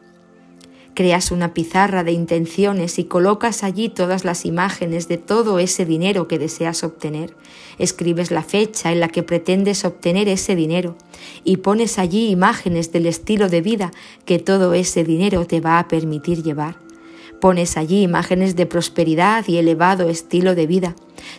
Creas 0.96 1.32
una 1.32 1.54
pizarra 1.54 2.06
de 2.06 2.14
intenciones 2.14 3.00
y 3.00 3.04
colocas 3.04 3.64
allí 3.64 3.90
todas 3.90 4.24
las 4.24 4.46
imágenes 4.46 5.10
de 5.10 5.18
todo 5.18 5.60
ese 5.60 5.86
dinero 5.86 6.30
que 6.30 6.40
deseas 6.40 6.86
obtener. 6.86 7.36
Escribes 7.78 8.32
la 8.32 8.44
fecha 8.44 8.94
en 8.94 9.02
la 9.02 9.10
que 9.10 9.22
pretendes 9.22 9.84
obtener 9.84 10.30
ese 10.30 10.56
dinero 10.56 10.96
y 11.44 11.58
pones 11.58 12.00
allí 12.00 12.30
imágenes 12.30 12.94
del 12.94 13.08
estilo 13.08 13.50
de 13.50 13.60
vida 13.60 13.92
que 14.24 14.40
todo 14.40 14.74
ese 14.74 15.04
dinero 15.04 15.46
te 15.46 15.60
va 15.60 15.80
a 15.80 15.90
permitir 15.90 16.44
llevar. 16.44 16.78
Pones 17.46 17.78
allí 17.78 18.02
imágenes 18.02 18.56
de 18.56 18.66
prosperidad 18.66 19.48
y 19.48 19.58
elevado 19.58 20.10
estilo 20.10 20.56
de 20.56 20.66
vida. 20.66 20.96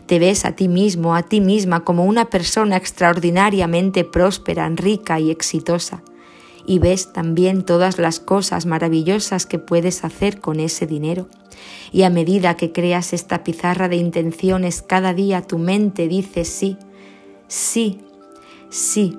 Te 0.06 0.20
ves 0.20 0.44
a 0.44 0.52
ti 0.52 0.68
mismo, 0.68 1.16
a 1.16 1.25
ti 1.25 1.40
misma 1.40 1.82
como 1.82 2.04
una 2.04 2.26
persona 2.26 2.76
extraordinariamente 2.76 4.04
próspera, 4.04 4.68
rica 4.68 5.18
y 5.18 5.32
exitosa. 5.32 6.04
Y 6.64 6.78
ves 6.78 7.12
también 7.12 7.64
todas 7.64 7.98
las 7.98 8.20
cosas 8.20 8.66
maravillosas 8.66 9.46
que 9.46 9.58
puedes 9.58 10.04
hacer 10.04 10.38
con 10.38 10.60
ese 10.60 10.86
dinero. 10.86 11.26
Y 11.90 12.04
a 12.04 12.08
medida 12.08 12.56
que 12.56 12.70
creas 12.70 13.12
esta 13.12 13.42
pizarra 13.42 13.88
de 13.88 13.96
intenciones, 13.96 14.82
cada 14.82 15.12
día 15.12 15.42
tu 15.42 15.58
mente 15.58 16.06
dice 16.06 16.44
sí, 16.44 16.76
sí, 17.48 17.98
sí. 18.70 19.18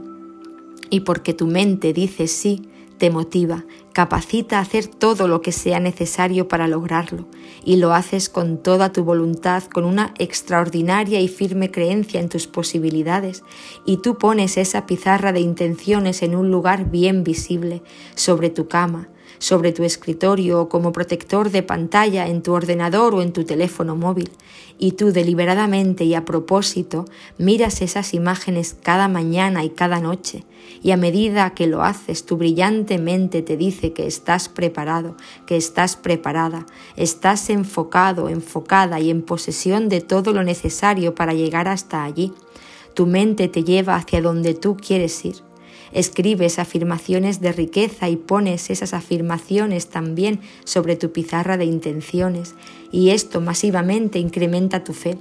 Y 0.89 1.01
porque 1.01 1.33
tu 1.33 1.47
mente 1.47 1.91
dice 1.91 2.27
sí, 2.27 2.69
te 2.97 3.09
motiva, 3.09 3.65
capacita 3.97 4.59
a 4.59 4.61
hacer 4.61 4.85
todo 4.85 5.27
lo 5.27 5.41
que 5.41 5.51
sea 5.51 5.79
necesario 5.79 6.47
para 6.47 6.67
lograrlo, 6.67 7.25
y 7.65 7.77
lo 7.77 7.95
haces 7.95 8.29
con 8.29 8.61
toda 8.61 8.93
tu 8.93 9.03
voluntad, 9.03 9.63
con 9.63 9.85
una 9.85 10.13
extraordinaria 10.19 11.19
y 11.19 11.27
firme 11.27 11.71
creencia 11.71 12.19
en 12.19 12.29
tus 12.29 12.45
posibilidades, 12.45 13.41
y 13.87 13.97
tú 13.97 14.19
pones 14.19 14.57
esa 14.57 14.85
pizarra 14.85 15.33
de 15.33 15.39
intenciones 15.39 16.21
en 16.21 16.35
un 16.35 16.51
lugar 16.51 16.91
bien 16.91 17.23
visible, 17.23 17.81
sobre 18.13 18.51
tu 18.51 18.67
cama, 18.67 19.09
sobre 19.39 19.71
tu 19.71 19.83
escritorio 19.83 20.61
o 20.61 20.69
como 20.69 20.91
protector 20.91 21.51
de 21.51 21.63
pantalla 21.63 22.27
en 22.27 22.41
tu 22.41 22.53
ordenador 22.53 23.15
o 23.15 23.21
en 23.21 23.33
tu 23.33 23.43
teléfono 23.43 23.95
móvil, 23.95 24.31
y 24.79 24.93
tú 24.93 25.11
deliberadamente 25.11 26.03
y 26.03 26.13
a 26.13 26.25
propósito 26.25 27.05
miras 27.37 27.81
esas 27.81 28.13
imágenes 28.13 28.75
cada 28.81 29.07
mañana 29.07 29.63
y 29.63 29.69
cada 29.69 29.99
noche, 29.99 30.43
y 30.83 30.91
a 30.91 30.97
medida 30.97 31.49
que 31.51 31.67
lo 31.67 31.83
haces, 31.83 32.25
tu 32.25 32.37
brillante 32.37 32.97
mente 32.97 33.41
te 33.41 33.57
dice 33.57 33.93
que 33.93 34.07
estás 34.07 34.49
preparado, 34.49 35.15
que 35.45 35.57
estás 35.57 35.95
preparada, 35.95 36.65
estás 36.95 37.49
enfocado, 37.49 38.29
enfocada 38.29 38.99
y 38.99 39.09
en 39.09 39.21
posesión 39.21 39.89
de 39.89 40.01
todo 40.01 40.33
lo 40.33 40.43
necesario 40.43 41.15
para 41.15 41.33
llegar 41.33 41.67
hasta 41.67 42.03
allí. 42.03 42.33
Tu 42.93 43.05
mente 43.05 43.47
te 43.47 43.63
lleva 43.63 43.95
hacia 43.95 44.21
donde 44.21 44.53
tú 44.53 44.75
quieres 44.75 45.23
ir. 45.23 45.46
Escribes 45.97 46.59
afirmaciones 46.59 47.41
de 47.41 47.51
riqueza 47.51 48.07
y 48.07 48.17
pones 48.17 48.69
esas 48.69 48.93
afirmaciones 48.93 49.87
también 49.87 50.41
sobre 50.63 50.95
tu 50.95 51.11
pizarra 51.11 51.57
de 51.57 51.65
intenciones 51.65 52.53
y 52.91 53.09
esto 53.09 53.41
masivamente 53.41 54.19
incrementa 54.19 54.83
tu 54.83 54.93
fe, 54.93 55.17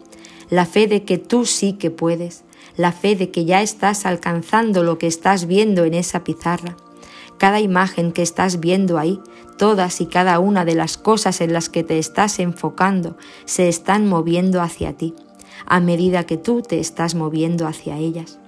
la 0.50 0.66
fe 0.66 0.86
de 0.86 1.02
que 1.04 1.16
tú 1.16 1.46
sí 1.46 1.72
que 1.72 1.90
puedes, 1.90 2.44
la 2.76 2.92
fe 2.92 3.16
de 3.16 3.30
que 3.30 3.46
ya 3.46 3.62
estás 3.62 4.04
alcanzando 4.04 4.82
lo 4.82 4.98
que 4.98 5.06
estás 5.06 5.46
viendo 5.46 5.86
en 5.86 5.94
esa 5.94 6.24
pizarra. 6.24 6.76
Cada 7.38 7.60
imagen 7.60 8.12
que 8.12 8.20
estás 8.20 8.60
viendo 8.60 8.98
ahí, 8.98 9.18
todas 9.56 10.02
y 10.02 10.06
cada 10.06 10.38
una 10.40 10.66
de 10.66 10.74
las 10.74 10.98
cosas 10.98 11.40
en 11.40 11.54
las 11.54 11.70
que 11.70 11.84
te 11.84 11.98
estás 11.98 12.38
enfocando, 12.38 13.16
se 13.46 13.70
están 13.70 14.06
moviendo 14.06 14.60
hacia 14.60 14.92
ti, 14.92 15.14
a 15.64 15.80
medida 15.80 16.26
que 16.26 16.36
tú 16.36 16.60
te 16.60 16.80
estás 16.80 17.14
moviendo 17.14 17.66
hacia 17.66 17.96
ellas. 17.96 18.38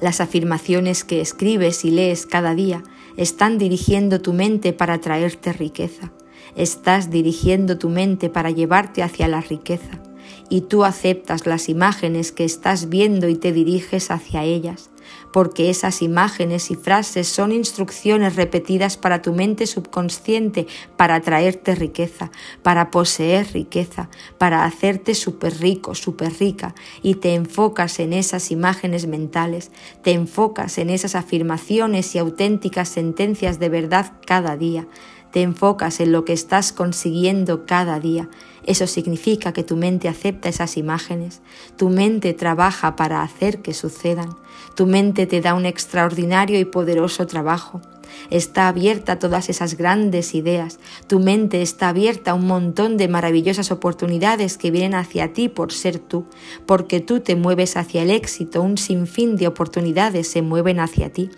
Las 0.00 0.20
afirmaciones 0.20 1.04
que 1.04 1.20
escribes 1.20 1.84
y 1.84 1.90
lees 1.90 2.24
cada 2.26 2.54
día 2.54 2.82
están 3.16 3.58
dirigiendo 3.58 4.20
tu 4.20 4.32
mente 4.32 4.72
para 4.72 4.98
traerte 4.98 5.52
riqueza. 5.52 6.10
Estás 6.56 7.10
dirigiendo 7.10 7.78
tu 7.78 7.90
mente 7.90 8.30
para 8.30 8.50
llevarte 8.50 9.02
hacia 9.02 9.28
la 9.28 9.40
riqueza. 9.40 10.00
Y 10.48 10.62
tú 10.62 10.84
aceptas 10.84 11.46
las 11.46 11.68
imágenes 11.68 12.32
que 12.32 12.44
estás 12.44 12.88
viendo 12.88 13.28
y 13.28 13.36
te 13.36 13.52
diriges 13.52 14.10
hacia 14.10 14.44
ellas 14.44 14.90
porque 15.32 15.70
esas 15.70 16.02
imágenes 16.02 16.70
y 16.70 16.74
frases 16.74 17.28
son 17.28 17.52
instrucciones 17.52 18.36
repetidas 18.36 18.96
para 18.96 19.22
tu 19.22 19.32
mente 19.32 19.66
subconsciente 19.66 20.66
para 20.96 21.20
traerte 21.20 21.74
riqueza, 21.74 22.30
para 22.62 22.90
poseer 22.90 23.52
riqueza, 23.52 24.08
para 24.38 24.64
hacerte 24.64 25.14
súper 25.14 25.58
rico, 25.60 25.94
súper 25.94 26.32
rica, 26.38 26.74
y 27.02 27.16
te 27.16 27.34
enfocas 27.34 28.00
en 28.00 28.12
esas 28.12 28.50
imágenes 28.50 29.06
mentales, 29.06 29.70
te 30.02 30.12
enfocas 30.12 30.78
en 30.78 30.90
esas 30.90 31.14
afirmaciones 31.14 32.14
y 32.14 32.18
auténticas 32.18 32.88
sentencias 32.88 33.58
de 33.58 33.68
verdad 33.68 34.12
cada 34.26 34.56
día, 34.56 34.86
te 35.32 35.42
enfocas 35.42 36.00
en 36.00 36.10
lo 36.10 36.24
que 36.24 36.32
estás 36.32 36.72
consiguiendo 36.72 37.64
cada 37.64 38.00
día 38.00 38.28
eso 38.64 38.86
significa 38.86 39.52
que 39.52 39.64
tu 39.64 39.76
mente 39.76 40.08
acepta 40.08 40.48
esas 40.48 40.76
imágenes, 40.76 41.40
tu 41.76 41.88
mente 41.88 42.34
trabaja 42.34 42.96
para 42.96 43.22
hacer 43.22 43.62
que 43.62 43.74
sucedan, 43.74 44.36
tu 44.74 44.86
mente 44.86 45.26
te 45.26 45.40
da 45.40 45.54
un 45.54 45.66
extraordinario 45.66 46.58
y 46.58 46.64
poderoso 46.64 47.26
trabajo, 47.26 47.80
está 48.30 48.68
abierta 48.68 49.12
a 49.12 49.18
todas 49.18 49.48
esas 49.48 49.76
grandes 49.76 50.34
ideas, 50.34 50.78
tu 51.06 51.20
mente 51.20 51.62
está 51.62 51.88
abierta 51.88 52.32
a 52.32 52.34
un 52.34 52.46
montón 52.46 52.96
de 52.96 53.08
maravillosas 53.08 53.70
oportunidades 53.70 54.58
que 54.58 54.70
vienen 54.70 54.94
hacia 54.94 55.32
ti 55.32 55.48
por 55.48 55.72
ser 55.72 55.98
tú, 55.98 56.26
porque 56.66 57.00
tú 57.00 57.20
te 57.20 57.36
mueves 57.36 57.76
hacia 57.76 58.02
el 58.02 58.10
éxito, 58.10 58.62
un 58.62 58.78
sinfín 58.78 59.36
de 59.36 59.46
oportunidades 59.46 60.28
se 60.28 60.42
mueven 60.42 60.80
hacia 60.80 61.12
ti 61.12 61.30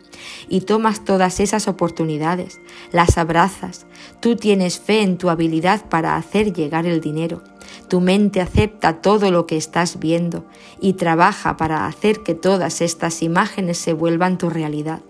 y 0.48 0.62
tomas 0.62 1.04
todas 1.04 1.40
esas 1.40 1.68
oportunidades, 1.68 2.60
las 2.92 3.18
abrazas, 3.18 3.86
tú 4.20 4.36
tienes 4.36 4.80
fe 4.80 5.02
en 5.02 5.18
tu 5.18 5.30
habilidad 5.30 5.88
para 5.88 6.16
hacer 6.16 6.52
llegar 6.52 6.86
el 6.86 7.00
dinero. 7.00 7.42
Tu 7.88 8.00
mente 8.00 8.40
acepta 8.40 9.00
todo 9.00 9.30
lo 9.30 9.46
que 9.46 9.56
estás 9.56 9.98
viendo 9.98 10.44
y 10.80 10.94
trabaja 10.94 11.56
para 11.56 11.86
hacer 11.86 12.22
que 12.22 12.34
todas 12.34 12.80
estas 12.80 13.22
imágenes 13.22 13.78
se 13.78 13.92
vuelvan 13.92 14.38
tu 14.38 14.50
realidad. 14.50 15.00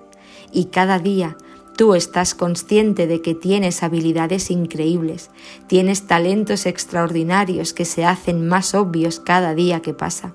Y 0.52 0.66
cada 0.66 0.98
día 0.98 1.36
Tú 1.76 1.94
estás 1.94 2.34
consciente 2.34 3.06
de 3.06 3.22
que 3.22 3.34
tienes 3.34 3.82
habilidades 3.82 4.50
increíbles, 4.50 5.30
tienes 5.68 6.06
talentos 6.06 6.66
extraordinarios 6.66 7.72
que 7.72 7.86
se 7.86 8.04
hacen 8.04 8.46
más 8.46 8.74
obvios 8.74 9.20
cada 9.20 9.54
día 9.54 9.80
que 9.80 9.94
pasa. 9.94 10.32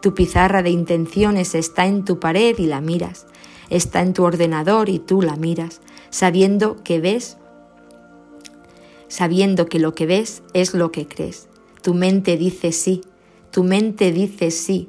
Tu 0.00 0.14
pizarra 0.14 0.62
de 0.62 0.70
intenciones 0.70 1.54
está 1.54 1.86
en 1.86 2.04
tu 2.04 2.20
pared 2.20 2.56
y 2.58 2.66
la 2.66 2.80
miras, 2.80 3.26
está 3.70 4.02
en 4.02 4.12
tu 4.12 4.22
ordenador 4.24 4.88
y 4.88 4.98
tú 4.98 5.22
la 5.22 5.36
miras. 5.36 5.80
sabiendo 6.10 6.82
que 6.84 7.00
ves, 7.00 7.36
sabiendo 9.08 9.66
que 9.66 9.78
lo 9.78 9.94
que 9.94 10.06
ves 10.06 10.42
es 10.54 10.72
lo 10.72 10.90
que 10.90 11.06
crees. 11.06 11.48
Tu 11.82 11.92
mente 11.92 12.38
dice 12.38 12.72
sí, 12.72 13.02
tu 13.50 13.62
mente 13.62 14.10
dice 14.12 14.50
sí. 14.50 14.86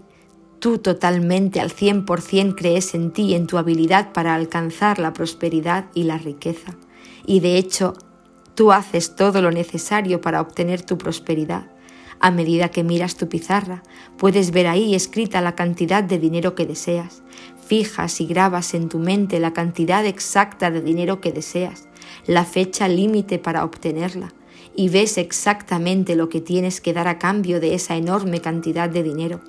Tú 0.60 0.80
totalmente 0.80 1.62
al 1.62 1.72
100% 1.72 2.54
crees 2.56 2.94
en 2.94 3.12
ti, 3.12 3.34
en 3.34 3.48
tu 3.48 3.58
habilidad 3.58 4.12
para 4.12 4.36
alcanzar 4.36 5.00
la 5.00 5.14
prosperidad 5.14 5.86
y 5.94 6.04
la 6.04 6.18
riqueza. 6.18 6.76
Y 7.26 7.40
de 7.40 7.58
hecho, 7.58 7.94
tú 8.56 8.74
haces 8.74 9.16
todo 9.16 9.42
lo 9.42 9.52
necesario 9.52 10.20
para 10.20 10.42
obtener 10.42 10.82
tu 10.82 10.98
prosperidad. 10.98 11.72
A 12.20 12.32
medida 12.32 12.68
que 12.68 12.84
miras 12.84 13.16
tu 13.16 13.30
pizarra, 13.30 13.84
puedes 14.18 14.52
ver 14.52 14.68
ahí 14.68 14.94
escrita 14.94 15.40
la 15.40 15.56
cantidad 15.56 16.04
de 16.04 16.20
dinero 16.20 16.56
que 16.56 16.66
deseas. 16.66 17.24
Fijas 17.66 18.20
y 18.20 18.26
grabas 18.26 18.74
en 18.74 18.90
tu 18.90 19.00
mente 19.00 19.40
la 19.40 19.54
cantidad 19.54 20.06
exacta 20.06 20.72
de 20.72 20.82
dinero 20.82 21.22
que 21.22 21.32
deseas, 21.32 21.88
la 22.26 22.44
fecha 22.44 22.90
límite 22.90 23.40
para 23.40 23.64
obtenerla, 23.64 24.34
y 24.76 24.90
ves 24.90 25.18
exactamente 25.18 26.18
lo 26.18 26.28
que 26.28 26.42
tienes 26.42 26.82
que 26.82 26.92
dar 26.92 27.08
a 27.08 27.18
cambio 27.18 27.62
de 27.62 27.76
esa 27.76 27.96
enorme 27.96 28.42
cantidad 28.42 28.90
de 28.90 29.04
dinero. 29.04 29.40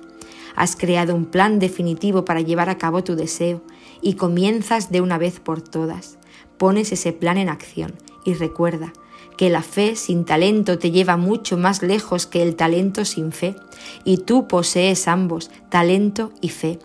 Has 0.55 0.75
creado 0.75 1.15
un 1.15 1.25
plan 1.25 1.59
definitivo 1.59 2.25
para 2.25 2.41
llevar 2.41 2.69
a 2.69 2.77
cabo 2.77 3.03
tu 3.03 3.15
deseo 3.15 3.61
y 4.01 4.13
comienzas 4.13 4.91
de 4.91 5.01
una 5.01 5.17
vez 5.17 5.39
por 5.39 5.61
todas. 5.61 6.17
Pones 6.57 6.91
ese 6.91 7.13
plan 7.13 7.37
en 7.37 7.49
acción 7.49 7.93
y 8.25 8.33
recuerda, 8.33 8.93
que 9.37 9.49
la 9.49 9.63
fe 9.63 9.95
sin 9.95 10.23
talento 10.23 10.77
te 10.77 10.91
lleva 10.91 11.17
mucho 11.17 11.57
más 11.57 11.81
lejos 11.81 12.27
que 12.27 12.43
el 12.43 12.55
talento 12.55 13.05
sin 13.05 13.31
fe, 13.31 13.55
y 14.03 14.17
tú 14.17 14.47
posees 14.47 15.07
ambos, 15.07 15.49
talento 15.69 16.31
y 16.41 16.49
fe. 16.49 16.77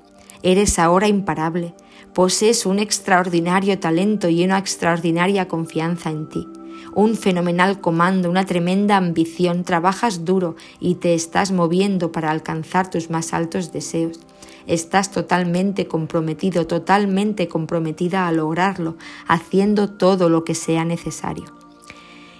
Eres 0.42 0.78
ahora 0.78 1.08
imparable, 1.08 1.74
posees 2.14 2.64
un 2.64 2.78
extraordinario 2.78 3.78
talento 3.78 4.30
y 4.30 4.42
una 4.42 4.56
extraordinaria 4.56 5.48
confianza 5.48 6.10
en 6.10 6.28
ti, 6.30 6.48
un 6.96 7.14
fenomenal 7.14 7.82
comando, 7.82 8.30
una 8.30 8.46
tremenda 8.46 8.96
ambición, 8.96 9.64
trabajas 9.64 10.24
duro 10.24 10.56
y 10.80 10.94
te 10.94 11.12
estás 11.12 11.52
moviendo 11.52 12.10
para 12.10 12.30
alcanzar 12.30 12.88
tus 12.88 13.10
más 13.10 13.34
altos 13.34 13.70
deseos. 13.70 14.20
Estás 14.66 15.10
totalmente 15.10 15.86
comprometido, 15.88 16.66
totalmente 16.66 17.48
comprometida 17.48 18.26
a 18.26 18.32
lograrlo, 18.32 18.96
haciendo 19.28 19.90
todo 19.90 20.30
lo 20.30 20.42
que 20.42 20.54
sea 20.54 20.86
necesario 20.86 21.55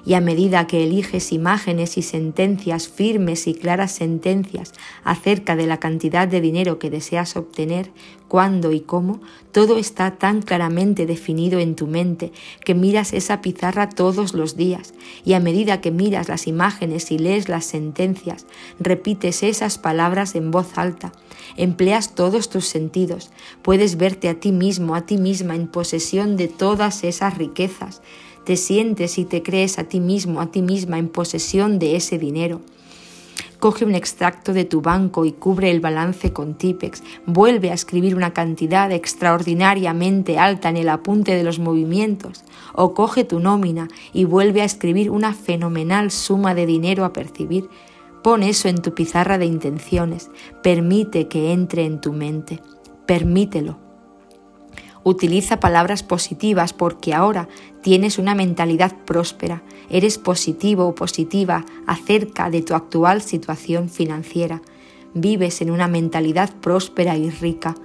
y 0.07 0.15
a 0.15 0.21
medida 0.21 0.69
que 0.69 0.85
eliges 0.85 1.33
imágenes 1.33 1.99
y 1.99 2.03
sentencias, 2.03 2.89
firmes 2.89 3.49
y 3.49 3.55
claras 3.55 3.91
sentencias 3.91 4.73
acerca 5.03 5.57
de 5.57 5.67
la 5.67 5.79
cantidad 5.79 6.29
de 6.29 6.41
dinero 6.41 6.79
que 6.79 6.91
deseas 6.91 7.37
obtener, 7.37 7.91
cuándo 8.29 8.73
y 8.73 8.81
cómo, 8.81 9.21
todo 9.53 9.79
está 9.79 10.13
tan 10.13 10.43
claramente 10.43 11.07
definido 11.07 11.59
en 11.59 11.75
tu 11.75 11.87
mente 11.87 12.33
que 12.65 12.75
miras 12.75 13.13
esa 13.13 13.41
pizarra 13.41 13.89
todos 13.89 14.33
los 14.33 14.57
días. 14.57 14.95
Y 15.25 15.33
a 15.35 15.41
medida 15.41 15.81
que 15.81 15.91
miras 15.91 16.29
las 16.29 16.47
imágenes 16.47 17.11
y 17.11 17.19
lees 17.19 17.49
las 17.49 17.65
sentencias, 17.65 18.47
repites 18.79 19.43
esas 19.43 19.79
palabras 19.79 20.37
en 20.37 20.53
voz 20.53 20.79
alta, 20.79 21.13
empleas 21.57 22.15
todos 22.15 22.49
tus 22.49 22.67
sentidos, 22.67 23.31
puedes 23.63 23.97
verte 23.97 24.29
a 24.29 24.39
ti 24.39 24.53
mismo, 24.53 24.95
a 24.95 25.05
ti 25.05 25.19
misma 25.19 25.57
en 25.57 25.67
posesión 25.67 26.37
de 26.37 26.47
todas 26.47 27.03
esas 27.03 27.37
riquezas, 27.37 28.03
te 28.47 28.57
sientes 28.57 29.19
y 29.19 29.25
te 29.25 29.43
crees 29.43 29.77
a 29.81 29.85
ti 29.85 29.99
mismo, 29.99 30.41
a 30.41 30.53
ti 30.53 30.63
misma 30.63 30.99
en 30.99 31.09
posesión 31.09 31.81
de 31.81 31.97
ese 31.97 32.17
dinero. 32.17 32.61
Coge 33.59 33.85
un 33.85 33.97
extracto 33.97 34.53
de 34.53 34.65
tu 34.65 34.83
banco 34.83 35.25
y 35.25 35.33
cubre 35.33 35.73
el 35.73 35.81
balance 35.81 36.33
con 36.33 36.55
Tipex. 36.55 37.03
Vuelve 37.27 37.73
a 37.73 37.75
escribir 37.75 38.15
una 38.15 38.33
cantidad 38.33 38.93
extraordinariamente 38.93 40.39
alta 40.39 40.69
en 40.69 40.77
el 40.77 40.91
apunte 40.91 41.35
de 41.35 41.43
los 41.43 41.59
movimientos. 41.59 42.45
O 42.73 42.95
coge 42.95 43.25
tu 43.25 43.41
nómina 43.41 43.89
y 44.13 44.27
vuelve 44.27 44.63
a 44.63 44.67
escribir 44.67 45.11
una 45.11 45.35
fenomenal 45.35 46.13
suma 46.13 46.55
de 46.55 46.67
dinero 46.67 47.05
a 47.05 47.13
percibir. 47.13 47.69
Pon 48.23 48.45
eso 48.45 48.69
en 48.69 48.81
tu 48.81 48.95
pizarra 48.95 49.39
de 49.39 49.47
intenciones. 49.47 50.31
Permite 50.63 51.27
que 51.27 51.53
entre 51.53 51.85
en 51.85 52.01
tu 52.01 52.13
mente. 52.13 52.63
Permítelo. 53.07 53.87
Utiliza 55.09 55.61
palabras 55.61 56.03
positivas 56.03 56.73
porque 56.73 57.15
ahora 57.15 57.49
tienes 57.87 58.19
una 58.19 58.35
mentalidad 58.35 58.97
próspera, 59.05 59.63
eres 59.89 60.19
positivo 60.19 60.89
o 60.89 60.97
positiva 60.97 61.65
acerca 61.87 62.51
de 62.51 62.61
tu 62.61 62.75
actual 62.75 63.23
situación 63.23 63.89
financiera, 63.89 64.61
vives 65.15 65.61
en 65.61 65.71
una 65.71 65.87
mentalidad 65.87 66.53
próspera 66.61 67.17
y 67.17 67.31
rica, 67.31 67.77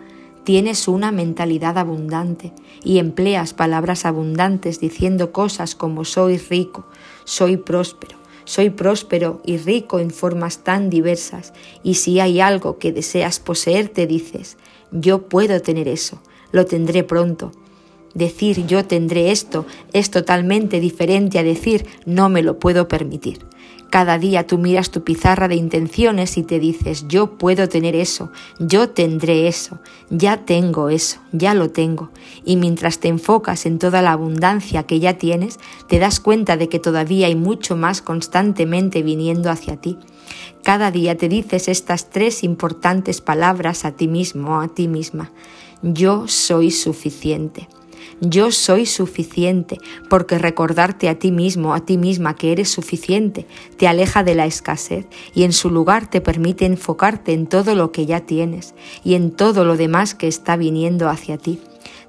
tienes 0.44 0.88
una 0.88 1.12
mentalidad 1.12 1.78
abundante 1.78 2.52
y 2.84 2.98
empleas 2.98 3.54
palabras 3.54 4.08
abundantes 4.08 4.80
diciendo 4.80 5.32
cosas 5.32 5.76
como 5.76 6.04
soy 6.04 6.40
rico, 6.40 6.88
soy 7.24 7.58
próspero. 7.58 8.18
Soy 8.44 8.72
próspero 8.72 9.40
y 9.46 9.58
rico 9.58 10.00
en 10.00 10.10
formas 10.10 10.64
tan 10.64 10.90
diversas, 10.90 11.54
y 11.84 11.94
si 11.94 12.20
hay 12.20 12.42
algo 12.42 12.80
que 12.80 12.92
deseas 12.92 13.40
poseer, 13.40 13.90
te 13.90 14.08
dices, 14.08 14.58
yo 14.92 15.30
puedo 15.30 15.62
tener 15.62 15.88
eso, 15.88 16.20
lo 16.52 16.66
tendré 16.66 17.04
pronto. 17.04 17.52
Decir 18.14 18.66
yo 18.68 18.86
tendré 18.86 19.32
esto 19.32 19.66
es 19.94 20.12
totalmente 20.12 20.80
diferente 20.80 21.40
a 21.40 21.44
decir 21.44 21.86
no 22.06 22.30
me 22.30 22.44
lo 22.44 22.60
puedo 22.60 22.88
permitir. 22.88 23.40
Cada 23.90 24.18
día 24.18 24.48
tú 24.48 24.58
miras 24.58 24.90
tu 24.90 25.04
pizarra 25.04 25.50
de 25.50 25.56
intenciones 25.56 26.38
y 26.38 26.44
te 26.44 26.60
dices 26.60 27.08
yo 27.10 27.38
puedo 27.38 27.68
tener 27.68 27.94
eso, 27.96 28.32
yo 28.58 28.90
tendré 28.90 29.50
eso, 29.50 29.80
ya 30.10 30.46
tengo 30.46 30.90
eso, 30.90 31.20
ya 31.34 31.54
lo 31.54 31.72
tengo. 31.72 32.10
Y 32.46 32.56
mientras 32.56 33.00
te 33.00 33.10
enfocas 33.10 33.66
en 33.66 33.80
toda 33.80 34.02
la 34.02 34.14
abundancia 34.14 34.84
que 34.84 35.02
ya 35.02 35.18
tienes, 35.18 35.60
te 35.90 36.00
das 36.00 36.22
cuenta 36.22 36.56
de 36.56 36.70
que 36.70 36.80
todavía 36.80 37.28
hay 37.28 37.36
mucho 37.36 37.76
más 37.76 38.02
constantemente 38.02 39.04
viniendo 39.04 39.50
hacia 39.50 39.76
ti. 39.76 39.98
Cada 40.64 40.92
día 40.92 41.18
te 41.18 41.28
dices 41.28 41.68
estas 41.68 42.10
tres 42.10 42.44
importantes 42.44 43.20
palabras 43.20 43.84
a 43.84 43.92
ti 43.92 44.08
mismo 44.08 44.62
a 44.62 44.70
ti 44.70 44.88
misma 44.88 45.32
yo 45.82 46.28
soy 46.28 46.72
suficiente. 46.72 47.68
Yo 48.22 48.52
soy 48.52 48.86
suficiente, 48.86 49.78
porque 50.10 50.38
recordarte 50.38 51.10
a 51.10 51.18
ti 51.18 51.32
mismo, 51.32 51.74
a 51.74 51.86
ti 51.86 51.98
misma 51.98 52.36
que 52.36 52.52
eres 52.52 52.70
suficiente, 52.70 53.48
te 53.78 53.88
aleja 53.88 54.24
de 54.24 54.36
la 54.36 54.46
escasez 54.46 55.08
y 55.34 55.44
en 55.44 55.54
su 55.54 55.70
lugar 55.70 56.10
te 56.10 56.22
permite 56.22 56.66
enfocarte 56.66 57.34
en 57.34 57.48
todo 57.48 57.76
lo 57.76 57.92
que 57.92 58.06
ya 58.06 58.22
tienes 58.22 58.74
y 59.04 59.16
en 59.16 59.32
todo 59.32 59.66
lo 59.66 59.78
demás 59.78 60.16
que 60.16 60.28
está 60.28 60.56
viniendo 60.58 61.10
hacia 61.10 61.38
ti. 61.38 61.60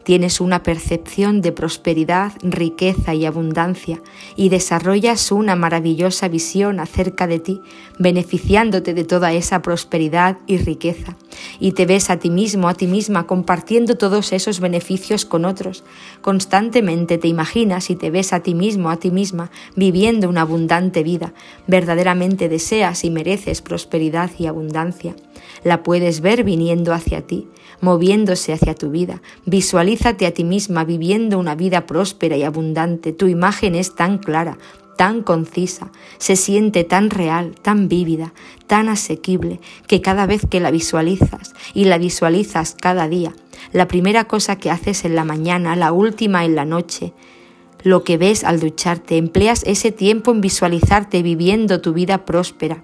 Tienes 0.05 0.41
una 0.41 0.62
percepción 0.62 1.41
de 1.43 1.53
prosperidad, 1.53 2.33
riqueza 2.43 3.15
y 3.15 3.25
abundancia 3.25 4.01
y 4.37 4.49
desarrollas 4.49 5.31
una 5.31 5.55
maravillosa 5.55 6.29
visión 6.29 6.81
acerca 6.81 7.27
de 7.27 7.38
ti, 7.38 7.61
beneficiándote 7.99 8.95
de 8.95 9.05
toda 9.05 9.33
esa 9.33 9.62
prosperidad 9.62 10.38
y 10.47 10.59
riqueza. 10.59 11.17
Y 11.61 11.73
te 11.73 11.87
ves 11.87 12.11
a 12.11 12.19
ti 12.19 12.31
mismo, 12.31 12.69
a 12.69 12.75
ti 12.75 12.87
misma, 12.87 13.27
compartiendo 13.27 13.97
todos 13.97 14.33
esos 14.33 14.61
beneficios 14.61 15.25
con 15.25 15.45
otros. 15.45 15.85
Constantemente 16.21 17.19
te 17.19 17.29
imaginas 17.29 17.91
y 17.91 17.97
te 17.97 18.11
ves 18.11 18.33
a 18.33 18.41
ti 18.41 18.55
mismo, 18.55 18.91
a 18.91 18.97
ti 18.97 19.11
misma, 19.11 19.51
viviendo 19.77 20.29
una 20.29 20.43
abundante 20.43 21.03
vida. 21.03 21.33
Verdaderamente 21.67 22.49
deseas 22.49 23.05
y 23.05 23.11
mereces 23.11 23.62
prosperidad 23.62 24.31
y 24.38 24.47
abundancia. 24.47 25.15
La 25.64 25.83
puedes 25.83 26.20
ver 26.20 26.44
viniendo 26.44 26.92
hacia 26.92 27.27
ti, 27.27 27.48
moviéndose 27.81 28.53
hacia 28.53 28.75
tu 28.75 28.90
vida. 28.90 29.22
Visualízate 29.46 30.27
a 30.27 30.33
ti 30.33 30.44
misma 30.44 30.85
viviendo 30.85 31.38
una 31.38 31.55
vida 31.55 31.87
próspera 31.87 32.37
y 32.37 32.42
abundante. 32.42 33.12
Tu 33.12 33.29
imagen 33.29 33.75
es 33.75 33.94
tan 33.94 34.18
clara, 34.18 34.59
tan 34.96 35.22
concisa, 35.22 35.90
se 36.18 36.37
siente 36.37 36.85
tan 36.85 37.11
real, 37.11 37.55
tan 37.61 37.88
vívida, 37.88 38.33
tan 38.66 38.88
asequible, 38.88 39.61
que 39.87 40.01
cada 40.01 40.27
vez 40.27 40.46
que 40.48 40.61
la 40.61 40.70
visualizas 40.70 41.55
y 41.75 41.85
la 41.85 41.98
visualizas 41.98 42.77
cada 42.81 43.09
día, 43.09 43.33
la 43.72 43.88
primera 43.88 44.25
cosa 44.25 44.57
que 44.57 44.70
haces 44.70 45.05
en 45.05 45.14
la 45.14 45.25
mañana, 45.25 45.77
la 45.77 45.92
última 45.92 46.44
en 46.44 46.55
la 46.55 46.64
noche, 46.64 47.12
lo 47.83 48.05
que 48.05 48.16
ves 48.16 48.44
al 48.44 48.61
ducharte, 48.61 49.16
empleas 49.16 49.64
ese 49.66 49.90
tiempo 49.90 50.31
en 50.31 50.40
visualizarte 50.40 51.22
viviendo 51.22 51.81
tu 51.81 51.92
vida 51.92 52.25
próspera, 52.25 52.83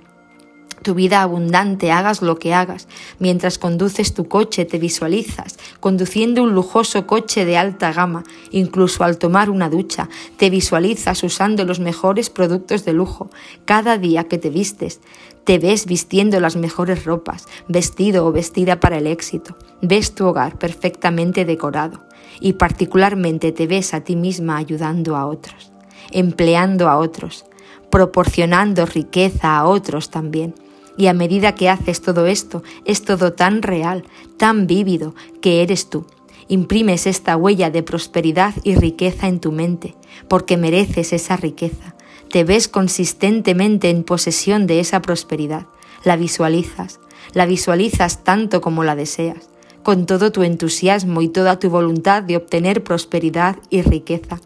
tu 0.83 0.95
vida 0.95 1.23
abundante, 1.23 1.93
hagas 1.93 2.23
lo 2.23 2.39
que 2.39 2.55
hagas. 2.55 2.89
Mientras 3.19 3.59
conduces 3.59 4.15
tu 4.15 4.29
coche 4.29 4.65
te 4.65 4.79
visualizas 4.79 5.59
conduciendo 5.81 6.43
un 6.43 6.55
lujoso 6.55 7.07
coche 7.07 7.45
de 7.45 7.57
alta 7.57 7.93
gama, 7.93 8.25
incluso 8.51 9.05
al 9.05 9.19
tomar 9.19 9.51
una 9.51 9.69
ducha, 9.69 10.09
te 10.37 10.51
visualizas 10.51 11.23
usando 11.23 11.65
los 11.65 11.81
mejores 11.81 12.31
productos 12.31 12.85
de 12.85 12.93
lujo. 12.93 13.31
Cada 13.65 13.99
día 13.99 14.25
que 14.25 14.39
te 14.39 14.51
vistes, 14.51 15.01
te 15.45 15.59
ves 15.59 15.87
vistiendo 15.87 16.41
las 16.41 16.57
mejores 16.57 17.05
ropas, 17.05 17.47
vestido 17.69 18.27
o 18.27 18.33
vestida 18.33 18.81
para 18.81 18.99
el 18.99 19.07
éxito. 19.07 19.57
Ves 19.81 20.15
tu 20.15 20.27
hogar 20.27 20.59
perfectamente 20.59 21.45
decorado 21.45 22.05
y 22.41 22.55
particularmente 22.55 23.53
te 23.53 23.67
ves 23.67 23.95
a 23.95 24.01
ti 24.01 24.17
misma 24.17 24.59
ayudando 24.59 25.17
a 25.17 25.27
otros, 25.27 25.73
empleando 26.11 26.89
a 26.89 26.99
otros, 26.99 27.47
proporcionando 27.91 28.85
riqueza 28.85 29.57
a 29.57 29.67
otros 29.67 30.11
también 30.11 30.55
y 30.99 31.07
a 31.07 31.15
medida 31.15 31.55
que 31.55 31.71
haces 31.71 32.03
todo 32.03 32.27
esto, 32.27 32.63
es 32.85 33.03
todo 33.03 33.33
tan 33.33 33.63
real, 33.63 34.05
tan 34.37 34.67
vívido, 34.67 35.15
que 35.41 35.63
eres 35.63 35.89
tú. 35.89 36.05
Imprimes 36.49 37.07
esta 37.07 37.37
huella 37.37 37.71
de 37.71 37.85
prosperidad 37.85 38.53
y 38.65 38.75
riqueza 38.75 39.29
en 39.29 39.39
tu 39.39 39.53
mente, 39.53 39.95
porque 40.29 40.57
mereces 40.57 41.13
esa 41.13 41.37
riqueza. 41.37 41.95
Te 42.31 42.43
ves 42.43 42.67
consistentemente 42.69 43.91
en 43.91 44.03
posesión 44.03 44.67
de 44.67 44.81
esa 44.81 45.01
prosperidad. 45.01 45.67
La 46.05 46.17
visualizas, 46.17 46.99
la 47.33 47.47
visualizas 47.47 48.25
tanto 48.25 48.61
como 48.61 48.83
la 48.83 48.97
deseas, 48.97 49.51
con 49.85 50.05
todo 50.05 50.33
tu 50.33 50.43
entusiasmo 50.43 51.23
y 51.23 51.29
toda 51.29 51.61
tu 51.61 51.71
voluntad 51.71 52.25
de 52.25 52.37
obtener 52.37 52.83
prosperidad 52.83 53.57
y 53.71 53.83
riqueza. 53.83 54.41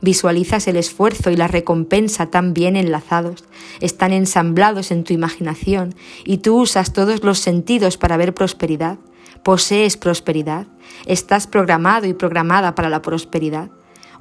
Visualizas 0.00 0.68
el 0.68 0.76
esfuerzo 0.76 1.30
y 1.30 1.36
la 1.36 1.48
recompensa 1.48 2.26
tan 2.26 2.54
bien 2.54 2.76
enlazados, 2.76 3.44
están 3.80 4.12
ensamblados 4.12 4.92
en 4.92 5.02
tu 5.02 5.12
imaginación 5.12 5.94
y 6.24 6.38
tú 6.38 6.60
usas 6.60 6.92
todos 6.92 7.24
los 7.24 7.40
sentidos 7.40 7.96
para 7.96 8.16
ver 8.16 8.32
prosperidad. 8.32 8.98
Posees 9.42 9.96
prosperidad, 9.96 10.66
estás 11.06 11.46
programado 11.46 12.06
y 12.06 12.12
programada 12.12 12.74
para 12.74 12.88
la 12.88 13.02
prosperidad. 13.02 13.70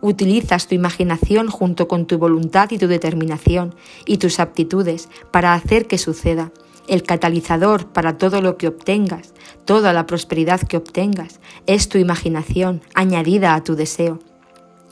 Utilizas 0.02 0.68
tu 0.68 0.76
imaginación 0.76 1.48
junto 1.48 1.88
con 1.88 2.06
tu 2.06 2.18
voluntad 2.18 2.72
y 2.72 2.78
tu 2.78 2.88
determinación 2.88 3.76
y 4.06 4.18
tus 4.18 4.40
aptitudes 4.40 5.10
para 5.32 5.54
hacer 5.54 5.88
que 5.88 5.98
suceda. 5.98 6.52
El 6.88 7.04
catalizador 7.04 7.88
para 7.88 8.18
todo 8.18 8.42
lo 8.42 8.58
que 8.58 8.68
obtengas, 8.68 9.34
toda 9.66 9.92
la 9.94 10.06
prosperidad 10.06 10.62
que 10.62 10.78
obtengas, 10.78 11.40
es 11.66 11.90
tu 11.90 11.98
imaginación 11.98 12.82
añadida 12.94 13.56
a 13.56 13.64
tu 13.64 13.76
deseo 13.76 14.20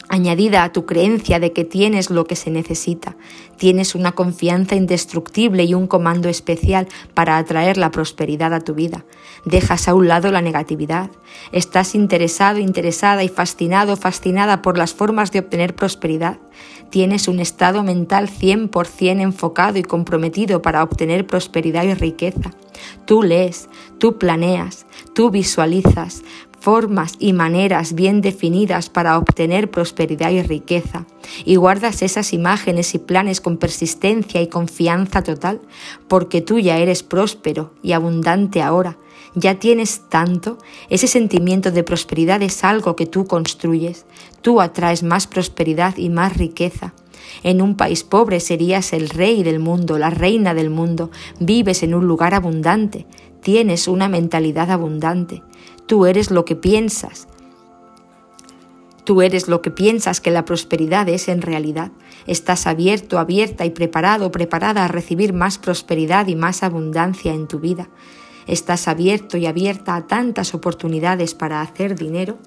añadida 0.09 0.63
a 0.63 0.71
tu 0.71 0.85
creencia 0.85 1.39
de 1.39 1.51
que 1.51 1.63
tienes 1.63 2.09
lo 2.09 2.25
que 2.25 2.35
se 2.35 2.51
necesita, 2.51 3.15
tienes 3.57 3.95
una 3.95 4.13
confianza 4.13 4.75
indestructible 4.75 5.63
y 5.63 5.73
un 5.73 5.87
comando 5.87 6.29
especial 6.29 6.87
para 7.13 7.37
atraer 7.37 7.77
la 7.77 7.91
prosperidad 7.91 8.53
a 8.53 8.61
tu 8.61 8.73
vida. 8.73 9.05
Dejas 9.45 9.87
a 9.87 9.93
un 9.93 10.07
lado 10.07 10.31
la 10.31 10.41
negatividad. 10.41 11.09
Estás 11.51 11.95
interesado, 11.95 12.59
interesada 12.59 13.23
y 13.23 13.29
fascinado, 13.29 13.95
fascinada 13.95 14.61
por 14.61 14.77
las 14.77 14.93
formas 14.93 15.31
de 15.31 15.39
obtener 15.39 15.75
prosperidad. 15.75 16.39
Tienes 16.89 17.27
un 17.27 17.39
estado 17.39 17.83
mental 17.83 18.29
100% 18.29 19.21
enfocado 19.21 19.77
y 19.77 19.83
comprometido 19.83 20.61
para 20.61 20.83
obtener 20.83 21.27
prosperidad 21.27 21.83
y 21.83 21.93
riqueza. 21.93 22.51
Tú 23.05 23.23
lees, 23.23 23.69
tú 23.99 24.17
planeas, 24.17 24.85
tú 25.13 25.29
visualizas, 25.29 26.23
formas 26.65 27.13
y 27.19 27.33
maneras 27.33 27.93
bien 27.93 28.21
definidas 28.21 28.89
para 28.89 29.19
obtener 29.19 29.69
prosperidad 29.69 30.31
y 30.31 30.41
riqueza, 30.41 31.05
y 31.45 31.57
guardas 31.57 32.01
esas 32.01 32.33
imágenes 32.33 32.95
y 32.95 32.97
planes 32.97 33.39
con 33.39 33.57
persistencia 33.57 34.41
y 34.41 34.47
confianza 34.47 35.21
total, 35.21 35.61
porque 36.07 36.41
tú 36.41 36.57
ya 36.57 36.79
eres 36.79 37.03
próspero 37.03 37.75
y 37.83 37.91
abundante 37.91 38.63
ahora, 38.63 38.97
ya 39.35 39.59
tienes 39.59 40.09
tanto, 40.09 40.57
ese 40.89 41.05
sentimiento 41.05 41.69
de 41.69 41.83
prosperidad 41.83 42.41
es 42.41 42.63
algo 42.63 42.95
que 42.95 43.05
tú 43.05 43.27
construyes, 43.27 44.07
tú 44.41 44.59
atraes 44.59 45.03
más 45.03 45.27
prosperidad 45.27 45.95
y 45.97 46.09
más 46.09 46.35
riqueza. 46.35 46.95
En 47.43 47.61
un 47.61 47.77
país 47.77 48.03
pobre 48.03 48.39
serías 48.39 48.91
el 48.91 49.09
rey 49.09 49.43
del 49.43 49.59
mundo, 49.59 49.99
la 49.99 50.09
reina 50.09 50.55
del 50.55 50.71
mundo, 50.71 51.11
vives 51.39 51.83
en 51.83 51.93
un 51.93 52.07
lugar 52.07 52.33
abundante, 52.33 53.05
tienes 53.41 53.87
una 53.87 54.09
mentalidad 54.09 54.71
abundante. 54.71 55.43
Tú 55.87 56.07
eres 56.07 56.31
lo 56.31 56.45
que 56.45 56.55
piensas. 56.55 57.27
Tú 59.03 59.21
eres 59.21 59.47
lo 59.47 59.61
que 59.61 59.69
piensas 59.69 60.19
que 60.19 60.31
la 60.31 60.45
prosperidad 60.45 61.07
es 61.09 61.27
en 61.27 61.43
realidad. 61.43 61.91
Estás 62.25 62.65
abierto, 62.65 63.19
abierta 63.19 63.65
y 63.65 63.69
preparado, 63.69 64.31
preparada 64.31 64.83
a 64.83 64.87
recibir 64.87 65.31
más 65.31 65.59
prosperidad 65.59 66.27
y 66.27 66.35
más 66.35 66.63
abundancia 66.63 67.35
en 67.35 67.47
tu 67.47 67.59
vida. 67.59 67.87
Estás 68.47 68.87
abierto 68.87 69.37
y 69.37 69.45
abierta 69.45 69.95
a 69.95 70.07
tantas 70.07 70.55
oportunidades 70.55 71.35
para 71.35 71.61
hacer 71.61 71.95
dinero. 71.95 72.39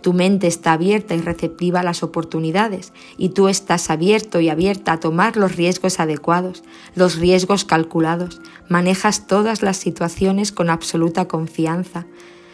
Tu 0.00 0.12
mente 0.12 0.48
está 0.48 0.72
abierta 0.72 1.14
y 1.14 1.20
receptiva 1.20 1.80
a 1.80 1.84
las 1.84 2.02
oportunidades 2.02 2.92
y 3.16 3.28
tú 3.28 3.46
estás 3.46 3.88
abierto 3.88 4.40
y 4.40 4.48
abierta 4.48 4.94
a 4.94 5.00
tomar 5.00 5.36
los 5.36 5.54
riesgos 5.54 6.00
adecuados, 6.00 6.64
los 6.96 7.16
riesgos 7.16 7.64
calculados. 7.64 8.40
Manejas 8.68 9.28
todas 9.28 9.62
las 9.62 9.76
situaciones 9.76 10.50
con 10.50 10.68
absoluta 10.70 11.28
confianza. 11.28 12.06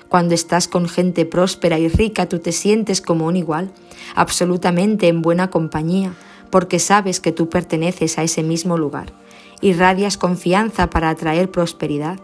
Cuando 0.09 0.35
estás 0.35 0.69
con 0.69 0.89
gente 0.89 1.27
próspera 1.27 1.79
y 1.79 1.89
rica, 1.89 2.27
tú 2.29 2.39
te 2.39 2.53
sientes 2.53 3.03
como 3.03 3.27
un 3.27 3.37
igual, 3.37 3.71
absolutamente 4.15 5.09
en 5.09 5.21
buena 5.21 5.51
compañía, 5.51 6.15
porque 6.51 6.79
sabes 6.79 7.21
que 7.21 7.33
tú 7.33 7.49
perteneces 7.51 8.19
a 8.19 8.23
ese 8.23 8.43
mismo 8.43 8.79
lugar. 8.79 9.13
Irradias 9.61 10.17
confianza 10.17 10.89
para 10.89 11.11
atraer 11.11 11.51
prosperidad. 11.51 12.19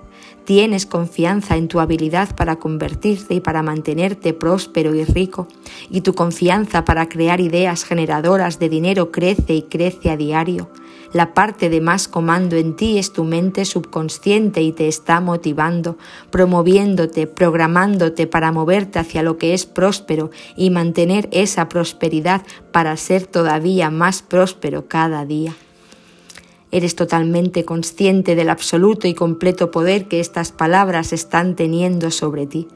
Tienes 0.45 0.87
confianza 0.87 1.57
en 1.57 1.69
tu 1.69 1.81
habilidad 1.81 2.35
para 2.37 2.57
convertirte 2.57 3.35
y 3.35 3.41
para 3.41 3.63
mantenerte 3.63 4.33
próspero 4.35 4.95
y 4.95 5.05
rico, 5.05 5.49
y 5.91 6.03
tu 6.03 6.15
confianza 6.15 6.85
para 6.85 7.09
crear 7.09 7.41
ideas 7.41 7.85
generadoras 7.85 8.59
de 8.59 8.69
dinero 8.69 9.11
crece 9.11 9.55
y 9.55 9.63
crece 9.63 10.11
a 10.11 10.17
diario. 10.17 10.71
La 11.15 11.33
parte 11.33 11.71
de 11.71 11.81
más 11.81 12.09
comando 12.09 12.57
en 12.57 12.75
ti 12.75 12.99
es 12.99 13.13
tu 13.13 13.23
mente 13.23 13.65
subconsciente 13.65 14.63
y 14.63 14.73
te 14.73 14.89
está 14.89 15.21
motivando, 15.21 15.97
promoviéndote, 16.33 17.29
programándote 17.29 18.27
para 18.27 18.51
moverte 18.51 18.99
hacia 18.99 19.23
lo 19.23 19.39
que 19.39 19.55
es 19.55 19.65
próspero 19.65 20.33
y 20.57 20.71
mantener 20.71 21.29
esa 21.31 21.69
prosperidad 21.69 22.43
para 22.73 22.97
ser 22.97 23.29
todavía 23.29 23.91
más 23.91 24.23
próspero 24.23 24.89
cada 24.89 25.25
día. 25.25 25.55
Eres 26.73 26.97
totalmente 26.97 27.65
consciente 27.65 28.35
del 28.35 28.51
absoluto 28.51 29.07
y 29.07 29.15
completo 29.15 29.71
poder 29.71 30.09
que 30.09 30.19
estas 30.19 30.51
palabras 30.51 31.13
están 31.13 31.55
teniendo 31.55 32.11
sobre 32.11 32.49
ti. 32.49 32.67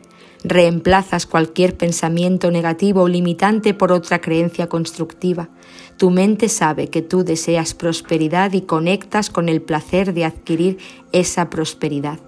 Reemplazas 0.44 1.26
cualquier 1.26 1.76
pensamiento 1.76 2.50
negativo 2.50 3.02
o 3.02 3.08
limitante 3.08 3.74
por 3.74 3.90
otra 3.90 4.20
creencia 4.20 4.68
constructiva. 4.68 5.48
Tu 5.96 6.10
mente 6.10 6.48
sabe 6.48 6.88
que 6.88 7.02
tú 7.02 7.24
deseas 7.24 7.74
prosperidad 7.74 8.52
y 8.52 8.60
conectas 8.60 9.30
con 9.30 9.48
el 9.48 9.60
placer 9.60 10.14
de 10.14 10.24
adquirir 10.24 10.78
esa 11.10 11.50
prosperidad. 11.50 12.20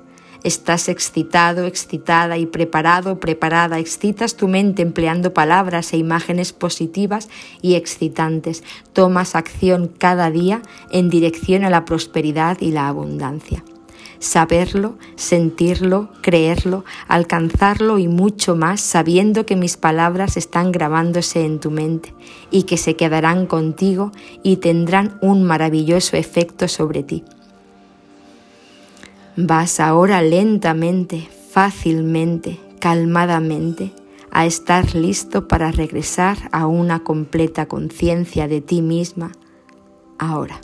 Estás 0.42 0.88
excitado, 0.88 1.66
excitada 1.66 2.38
y 2.38 2.46
preparado, 2.46 3.20
preparada. 3.20 3.78
Excitas 3.78 4.36
tu 4.36 4.48
mente 4.48 4.82
empleando 4.82 5.34
palabras 5.34 5.92
e 5.92 5.98
imágenes 5.98 6.52
positivas 6.52 7.28
y 7.60 7.74
excitantes. 7.74 8.64
Tomas 8.92 9.36
acción 9.36 9.88
cada 9.98 10.30
día 10.30 10.62
en 10.90 11.10
dirección 11.10 11.64
a 11.64 11.70
la 11.70 11.84
prosperidad 11.84 12.56
y 12.60 12.70
la 12.72 12.88
abundancia 12.88 13.62
saberlo, 14.20 14.96
sentirlo, 15.16 16.10
creerlo, 16.20 16.84
alcanzarlo 17.08 17.98
y 17.98 18.06
mucho 18.06 18.54
más 18.54 18.80
sabiendo 18.80 19.46
que 19.46 19.56
mis 19.56 19.76
palabras 19.76 20.36
están 20.36 20.70
grabándose 20.70 21.44
en 21.44 21.58
tu 21.58 21.72
mente 21.72 22.14
y 22.50 22.62
que 22.64 22.76
se 22.76 22.94
quedarán 22.94 23.46
contigo 23.46 24.12
y 24.44 24.56
tendrán 24.56 25.18
un 25.22 25.42
maravilloso 25.42 26.16
efecto 26.16 26.68
sobre 26.68 27.02
ti. 27.02 27.24
Vas 29.36 29.80
ahora 29.80 30.22
lentamente, 30.22 31.28
fácilmente, 31.50 32.60
calmadamente 32.78 33.92
a 34.30 34.46
estar 34.46 34.94
listo 34.94 35.48
para 35.48 35.72
regresar 35.72 36.36
a 36.52 36.66
una 36.66 37.02
completa 37.02 37.66
conciencia 37.66 38.48
de 38.48 38.60
ti 38.60 38.82
misma 38.82 39.32
ahora. 40.18 40.60